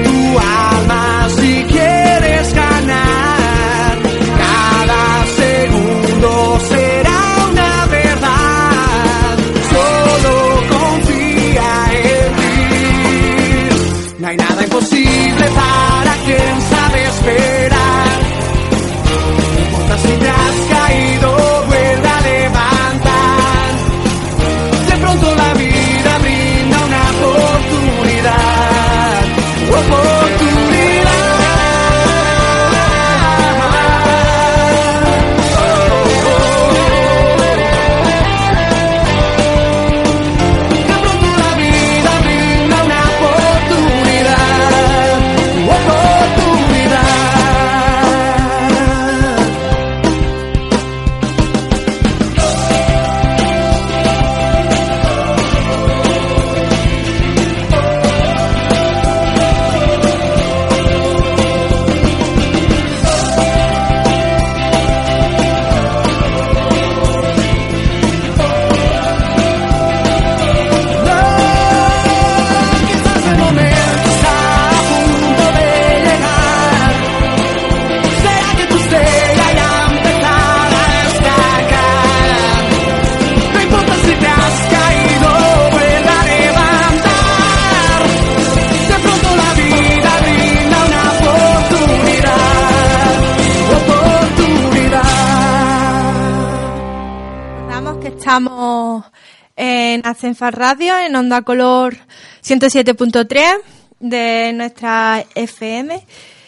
en 99.55 100.01
Ascenfa 100.05 100.51
Radio, 100.51 100.97
en 100.99 101.15
Onda 101.15 101.41
Color 101.41 101.97
107.3 102.43 103.57
de 103.99 104.51
nuestra 104.53 105.25
FM. 105.35 106.05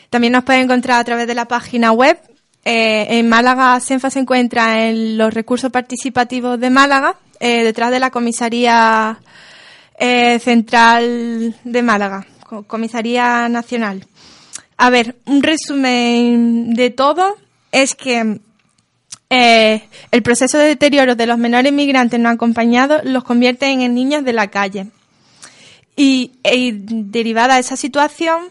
También 0.09 0.33
nos 0.33 0.43
pueden 0.43 0.63
encontrar 0.63 0.99
a 0.99 1.03
través 1.03 1.27
de 1.27 1.33
la 1.35 1.45
página 1.45 1.91
web. 1.91 2.19
Eh, 2.63 3.07
en 3.17 3.27
Málaga, 3.27 3.73
Ascenfa 3.75 4.09
se 4.11 4.19
encuentra 4.19 4.85
en 4.87 5.17
los 5.17 5.33
recursos 5.33 5.71
participativos 5.71 6.59
de 6.59 6.69
Málaga, 6.69 7.15
eh, 7.39 7.63
detrás 7.63 7.89
de 7.89 7.99
la 7.99 8.11
comisaría 8.11 9.17
eh, 9.97 10.37
central 10.39 11.55
de 11.63 11.81
Málaga, 11.81 12.27
co- 12.45 12.63
comisaría 12.63 13.49
nacional. 13.49 14.05
A 14.77 14.89
ver, 14.91 15.15
un 15.25 15.41
resumen 15.41 16.73
de 16.75 16.91
todo 16.91 17.35
es 17.71 17.95
que 17.95 18.39
eh, 19.33 19.87
el 20.11 20.23
proceso 20.23 20.57
de 20.57 20.67
deterioro 20.67 21.15
de 21.15 21.25
los 21.25 21.37
menores 21.37 21.71
migrantes 21.71 22.19
no 22.19 22.27
acompañados 22.27 23.01
los 23.05 23.23
convierte 23.23 23.67
en 23.67 23.95
niños 23.95 24.25
de 24.25 24.33
la 24.33 24.47
calle. 24.47 24.87
Y, 25.95 26.33
y 26.43 26.71
derivada 26.73 27.53
de 27.53 27.61
esa 27.61 27.77
situación 27.77 28.41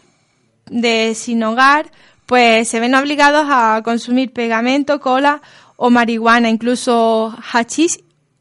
de 0.65 1.13
sin 1.13 1.43
hogar, 1.43 1.91
pues 2.25 2.67
se 2.67 2.79
ven 2.79 2.95
obligados 2.95 3.45
a 3.47 3.81
consumir 3.83 4.33
pegamento, 4.33 4.99
cola 4.99 5.43
o 5.75 5.91
marihuana, 5.91 6.49
incluso 6.49 7.37
hachís 7.53 7.99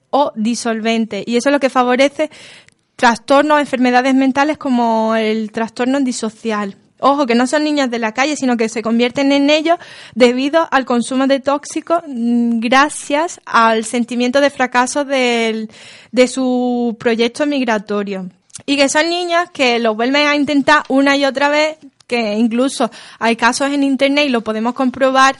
o 0.09 0.32
disolvente. 0.34 1.22
Y 1.26 1.36
eso 1.36 1.51
es 1.51 1.53
lo 1.53 1.61
que 1.61 1.68
favorece 1.68 2.30
trastornos, 2.97 3.61
enfermedades 3.61 4.14
mentales 4.14 4.57
como 4.57 5.14
el 5.14 5.53
trastorno 5.53 6.01
disocial. 6.01 6.74
Ojo, 7.01 7.26
que 7.26 7.34
no 7.34 7.46
son 7.46 7.64
niños 7.64 7.90
de 7.90 7.98
la 7.98 8.12
calle, 8.12 8.36
sino 8.36 8.57
que 8.57 8.68
se 8.68 8.82
convierten 8.82 9.32
en 9.32 9.51
ellos 9.51 9.78
debido 10.14 10.68
al 10.70 10.84
consumo 10.84 11.26
de 11.26 11.40
tóxicos 11.40 12.03
mm, 12.07 12.61
gracias 12.61 13.40
al 13.46 13.84
sentimiento 13.84 14.40
de 14.40 14.51
fracaso 14.51 15.05
del- 15.05 15.70
de 16.12 16.28
su 16.28 16.96
proyecto 16.98 17.46
migratorio. 17.46 18.28
Y 18.66 18.76
que 18.76 18.88
son 18.88 19.09
niños 19.09 19.51
que 19.53 19.78
lo 19.78 19.94
vuelven 19.94 20.26
a 20.26 20.36
intentar 20.36 20.82
una 20.88 21.16
y 21.16 21.24
otra 21.24 21.48
vez, 21.48 21.78
que 22.07 22.34
incluso 22.34 22.90
hay 23.18 23.36
casos 23.36 23.70
en 23.70 23.82
Internet 23.84 24.26
y 24.26 24.30
lo 24.30 24.42
podemos 24.42 24.74
comprobar 24.74 25.36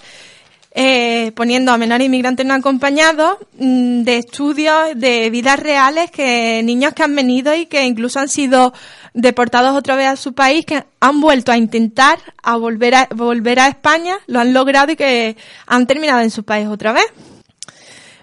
eh, 0.73 1.33
poniendo 1.35 1.73
a 1.73 1.79
menores 1.79 2.07
inmigrantes 2.07 2.47
no 2.47 2.55
acompañados 2.55 3.39
mm, 3.59 4.03
de 4.03 4.19
estudios 4.19 4.91
de 4.95 5.29
vidas 5.31 5.59
reales 5.59 6.13
que 6.13 6.63
niños 6.63 6.95
que 6.95 7.03
han 7.03 7.17
venido 7.17 7.55
y 7.55 7.67
que 7.67 7.85
incluso 7.85 8.21
han 8.21 8.29
sido 8.29 8.73
deportados 9.13 9.77
otra 9.77 9.97
vez 9.97 10.07
a 10.07 10.17
su 10.17 10.33
país 10.33 10.65
que 10.65 10.85
han 11.01 11.21
vuelto 11.21 11.51
a 11.51 11.57
intentar 11.57 12.21
a 12.43 12.57
volver 12.57 12.95
a 12.95 13.09
volver 13.11 13.59
a 13.59 13.67
España 13.67 14.19
lo 14.29 14.39
han 14.39 14.53
logrado 14.53 14.93
y 14.93 14.97
que 14.97 15.37
han 15.67 15.89
terminado 15.89 16.21
en 16.21 16.31
su 16.31 16.45
país 16.45 16.69
otra 16.69 16.93
vez. 16.93 17.07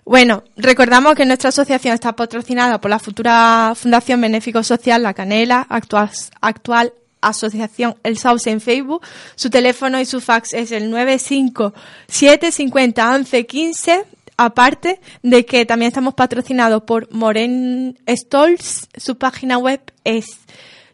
Bueno, 0.05 0.45
recordamos 0.55 1.15
que 1.15 1.25
nuestra 1.25 1.49
asociación 1.49 1.93
está 1.93 2.15
patrocinada 2.15 2.79
por 2.79 2.89
la 2.89 2.97
futura 2.97 3.73
Fundación 3.75 4.21
Benéfico 4.21 4.63
Social 4.63 5.03
La 5.03 5.13
Canela, 5.13 5.67
actual, 5.69 6.09
actual 6.39 6.93
asociación 7.21 7.95
El 8.03 8.17
Sauce 8.17 8.49
en 8.49 8.61
Facebook. 8.61 9.01
Su 9.35 9.49
teléfono 9.49 9.99
y 9.99 10.05
su 10.05 10.21
fax 10.21 10.53
es 10.53 10.71
el 10.71 10.89
957 10.89 12.51
50 12.51 13.15
11 13.15 13.45
15. 13.45 14.05
Aparte 14.39 15.01
de 15.23 15.45
que 15.45 15.65
también 15.65 15.87
estamos 15.87 16.13
patrocinados 16.13 16.83
por 16.83 17.11
Moren 17.11 17.97
Stolz. 18.07 18.87
Su 18.95 19.17
página 19.17 19.57
web 19.57 19.81
es 20.03 20.37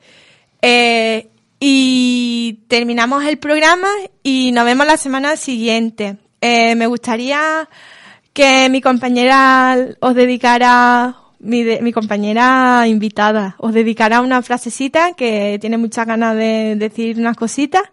Eh, 0.62 1.30
y 1.66 2.60
terminamos 2.68 3.24
el 3.24 3.38
programa 3.38 3.88
y 4.22 4.52
nos 4.52 4.66
vemos 4.66 4.86
la 4.86 4.98
semana 4.98 5.38
siguiente. 5.38 6.18
Eh, 6.42 6.76
me 6.76 6.88
gustaría 6.88 7.70
que 8.34 8.68
mi 8.70 8.82
compañera 8.82 9.78
os 10.02 10.14
dedicara, 10.14 11.16
mi, 11.44 11.92
compañera 11.92 12.88
invitada, 12.88 13.56
os 13.60 13.74
dedicara 13.74 14.22
una 14.22 14.42
frasecita 14.42 15.14
que 15.14 15.58
tiene 15.60 15.78
muchas 15.78 16.08
ganas 16.08 16.36
de 16.36 16.76
decir 16.78 17.20
unas 17.20 17.36
cositas 17.36 17.84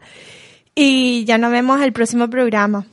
y 0.74 1.24
ya 1.24 1.36
nos 1.36 1.50
vemos 1.50 1.80
el 1.82 1.92
próximo 1.92 2.30
programa. 2.30 2.86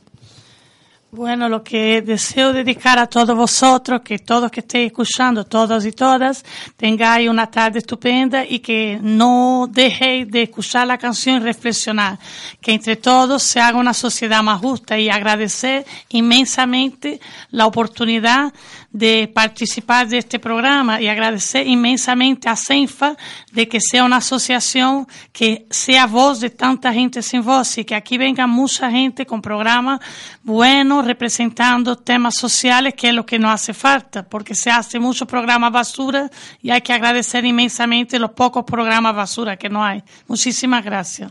Bueno, 1.10 1.48
lo 1.48 1.64
que 1.64 2.02
deseo 2.02 2.52
dedicar 2.52 2.98
a 2.98 3.06
todos 3.06 3.34
vosotros, 3.34 4.02
que 4.02 4.18
todos 4.18 4.50
que 4.50 4.60
estéis 4.60 4.88
escuchando, 4.88 5.44
todos 5.44 5.86
y 5.86 5.92
todas, 5.92 6.44
tengáis 6.76 7.30
una 7.30 7.50
tarde 7.50 7.78
estupenda 7.78 8.44
y 8.44 8.58
que 8.58 8.98
no 9.00 9.66
dejéis 9.70 10.30
de 10.30 10.42
escuchar 10.42 10.86
la 10.86 10.98
canción 10.98 11.36
y 11.36 11.44
reflexionar, 11.44 12.18
que 12.60 12.74
entre 12.74 12.96
todos 12.96 13.42
se 13.42 13.58
haga 13.58 13.78
una 13.78 13.94
sociedad 13.94 14.42
más 14.42 14.60
justa 14.60 14.98
y 14.98 15.08
agradecer 15.08 15.86
inmensamente 16.10 17.20
la 17.52 17.64
oportunidad 17.64 18.52
de 18.90 19.30
participar 19.32 20.08
de 20.08 20.18
este 20.18 20.38
programa 20.38 21.00
y 21.00 21.08
agradecer 21.08 21.66
inmensamente 21.66 22.48
a 22.48 22.56
CENFA 22.56 23.16
de 23.52 23.68
que 23.68 23.80
sea 23.80 24.04
una 24.04 24.16
asociación 24.16 25.06
que 25.30 25.66
sea 25.70 26.06
voz 26.06 26.40
de 26.40 26.48
tanta 26.48 26.92
gente 26.92 27.20
sin 27.20 27.44
voz 27.44 27.76
y 27.76 27.84
que 27.84 27.94
aquí 27.94 28.16
venga 28.16 28.46
mucha 28.46 28.90
gente 28.90 29.26
con 29.26 29.42
programas 29.42 30.00
buenos 30.42 31.04
representando 31.04 31.96
temas 31.96 32.36
sociales 32.36 32.94
que 32.94 33.08
es 33.08 33.14
lo 33.14 33.26
que 33.26 33.38
nos 33.38 33.52
hace 33.52 33.74
falta 33.74 34.22
porque 34.22 34.54
se 34.54 34.70
hace 34.70 34.98
muchos 34.98 35.28
programas 35.28 35.70
basura 35.70 36.30
y 36.62 36.70
hay 36.70 36.80
que 36.80 36.94
agradecer 36.94 37.44
inmensamente 37.44 38.18
los 38.18 38.30
pocos 38.30 38.64
programas 38.64 39.14
basura 39.14 39.56
que 39.56 39.68
no 39.68 39.84
hay. 39.84 40.02
Muchísimas 40.26 40.82
gracias. 40.82 41.30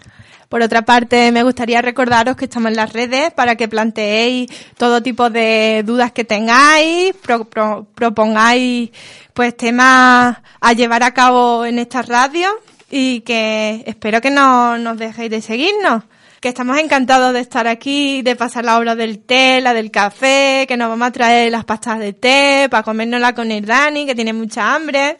Por 0.49 0.61
otra 0.61 0.83
parte, 0.83 1.31
me 1.33 1.43
gustaría 1.43 1.81
recordaros 1.81 2.37
que 2.37 2.45
estamos 2.45 2.69
en 2.71 2.77
las 2.77 2.93
redes 2.93 3.31
para 3.33 3.55
que 3.55 3.67
planteéis 3.67 4.49
todo 4.77 5.03
tipo 5.03 5.29
de 5.29 5.83
dudas 5.85 6.13
que 6.13 6.23
tengáis, 6.23 7.13
pro- 7.21 7.45
pro- 7.45 7.85
propongáis 7.93 8.91
pues 9.33 9.55
temas 9.57 10.37
a 10.61 10.73
llevar 10.73 11.03
a 11.03 11.13
cabo 11.13 11.65
en 11.65 11.79
esta 11.79 12.01
radio 12.01 12.49
y 12.89 13.19
que 13.21 13.83
espero 13.85 14.21
que 14.21 14.31
no 14.31 14.77
nos 14.77 14.97
dejéis 14.97 15.29
de 15.31 15.41
seguirnos. 15.41 16.03
Que 16.39 16.49
estamos 16.49 16.77
encantados 16.77 17.33
de 17.33 17.39
estar 17.39 17.67
aquí, 17.67 18.21
de 18.21 18.35
pasar 18.35 18.63
la 18.63 18.77
hora 18.77 18.95
del 18.95 19.19
té, 19.19 19.59
la 19.59 19.73
del 19.73 19.89
café, 19.91 20.65
que 20.67 20.77
nos 20.77 20.87
vamos 20.87 21.07
a 21.07 21.11
traer 21.11 21.51
las 21.51 21.65
pastas 21.65 21.97
de 21.99 22.13
té 22.13 22.67
para 22.69 22.83
comérnosla 22.83 23.33
con 23.33 23.51
el 23.51 23.65
Dani, 23.65 24.05
que 24.05 24.13
tiene 24.15 24.33
mucha 24.33 24.75
hambre. 24.75 25.17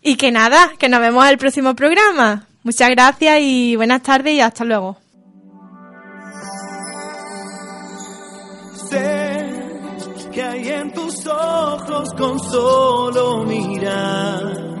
Y 0.00 0.16
que 0.16 0.30
nada, 0.30 0.72
que 0.78 0.88
nos 0.88 1.00
vemos 1.00 1.26
el 1.28 1.38
próximo 1.38 1.74
programa. 1.74 2.46
Muchas 2.64 2.90
gracias 2.90 3.38
y 3.40 3.74
buenas 3.74 4.02
tardes 4.02 4.34
y 4.34 4.40
hasta 4.40 4.64
luego. 4.64 4.96
Sé 8.88 9.42
que 10.30 10.42
hay 10.42 10.68
en 10.68 10.92
tus 10.92 11.26
ojos 11.26 12.08
con 12.16 12.38
solo 12.38 13.44
mirar 13.44 14.72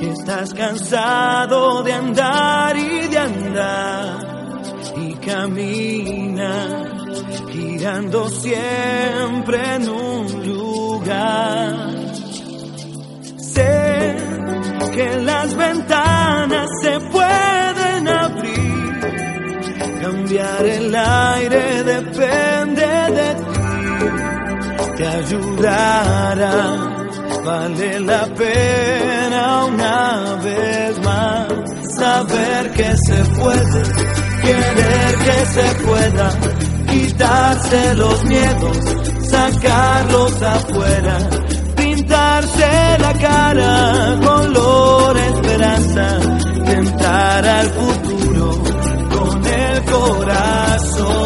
que 0.00 0.10
estás 0.10 0.54
cansado 0.54 1.82
de 1.82 1.92
andar 1.92 2.76
y 2.76 3.08
de 3.08 3.18
andar 3.18 4.62
y 4.96 5.14
camina 5.14 6.94
girando 7.50 8.28
siempre 8.30 9.74
en 9.74 9.88
un 9.90 10.46
lugar. 10.46 11.97
Que 13.58 15.16
las 15.22 15.54
ventanas 15.54 16.68
se 16.82 17.00
pueden 17.00 18.08
abrir, 18.08 19.00
cambiar 20.00 20.64
el 20.64 20.94
aire 20.94 21.84
depende 21.84 22.86
de 23.18 23.34
ti, 23.34 23.60
te 24.96 25.06
ayudará, 25.06 26.54
vale 27.44 28.00
la 28.00 28.26
pena 28.34 29.64
una 29.66 30.36
vez 30.42 31.04
más 31.04 31.48
saber 31.96 32.70
que 32.72 32.96
se 32.96 33.24
puede, 33.40 33.82
querer 34.42 35.14
que 35.26 35.46
se 35.46 35.74
pueda, 35.84 36.30
quitarse 36.90 37.94
los 37.94 38.24
miedos, 38.24 38.78
sacarlos 39.30 40.42
afuera 40.42 41.47
la 42.40 43.12
cara 43.14 44.16
color 44.22 45.16
esperanza, 45.16 46.20
tentar 46.64 47.46
al 47.46 47.66
futuro 47.70 48.62
con 49.10 49.44
el 49.44 49.84
corazón. 49.84 51.18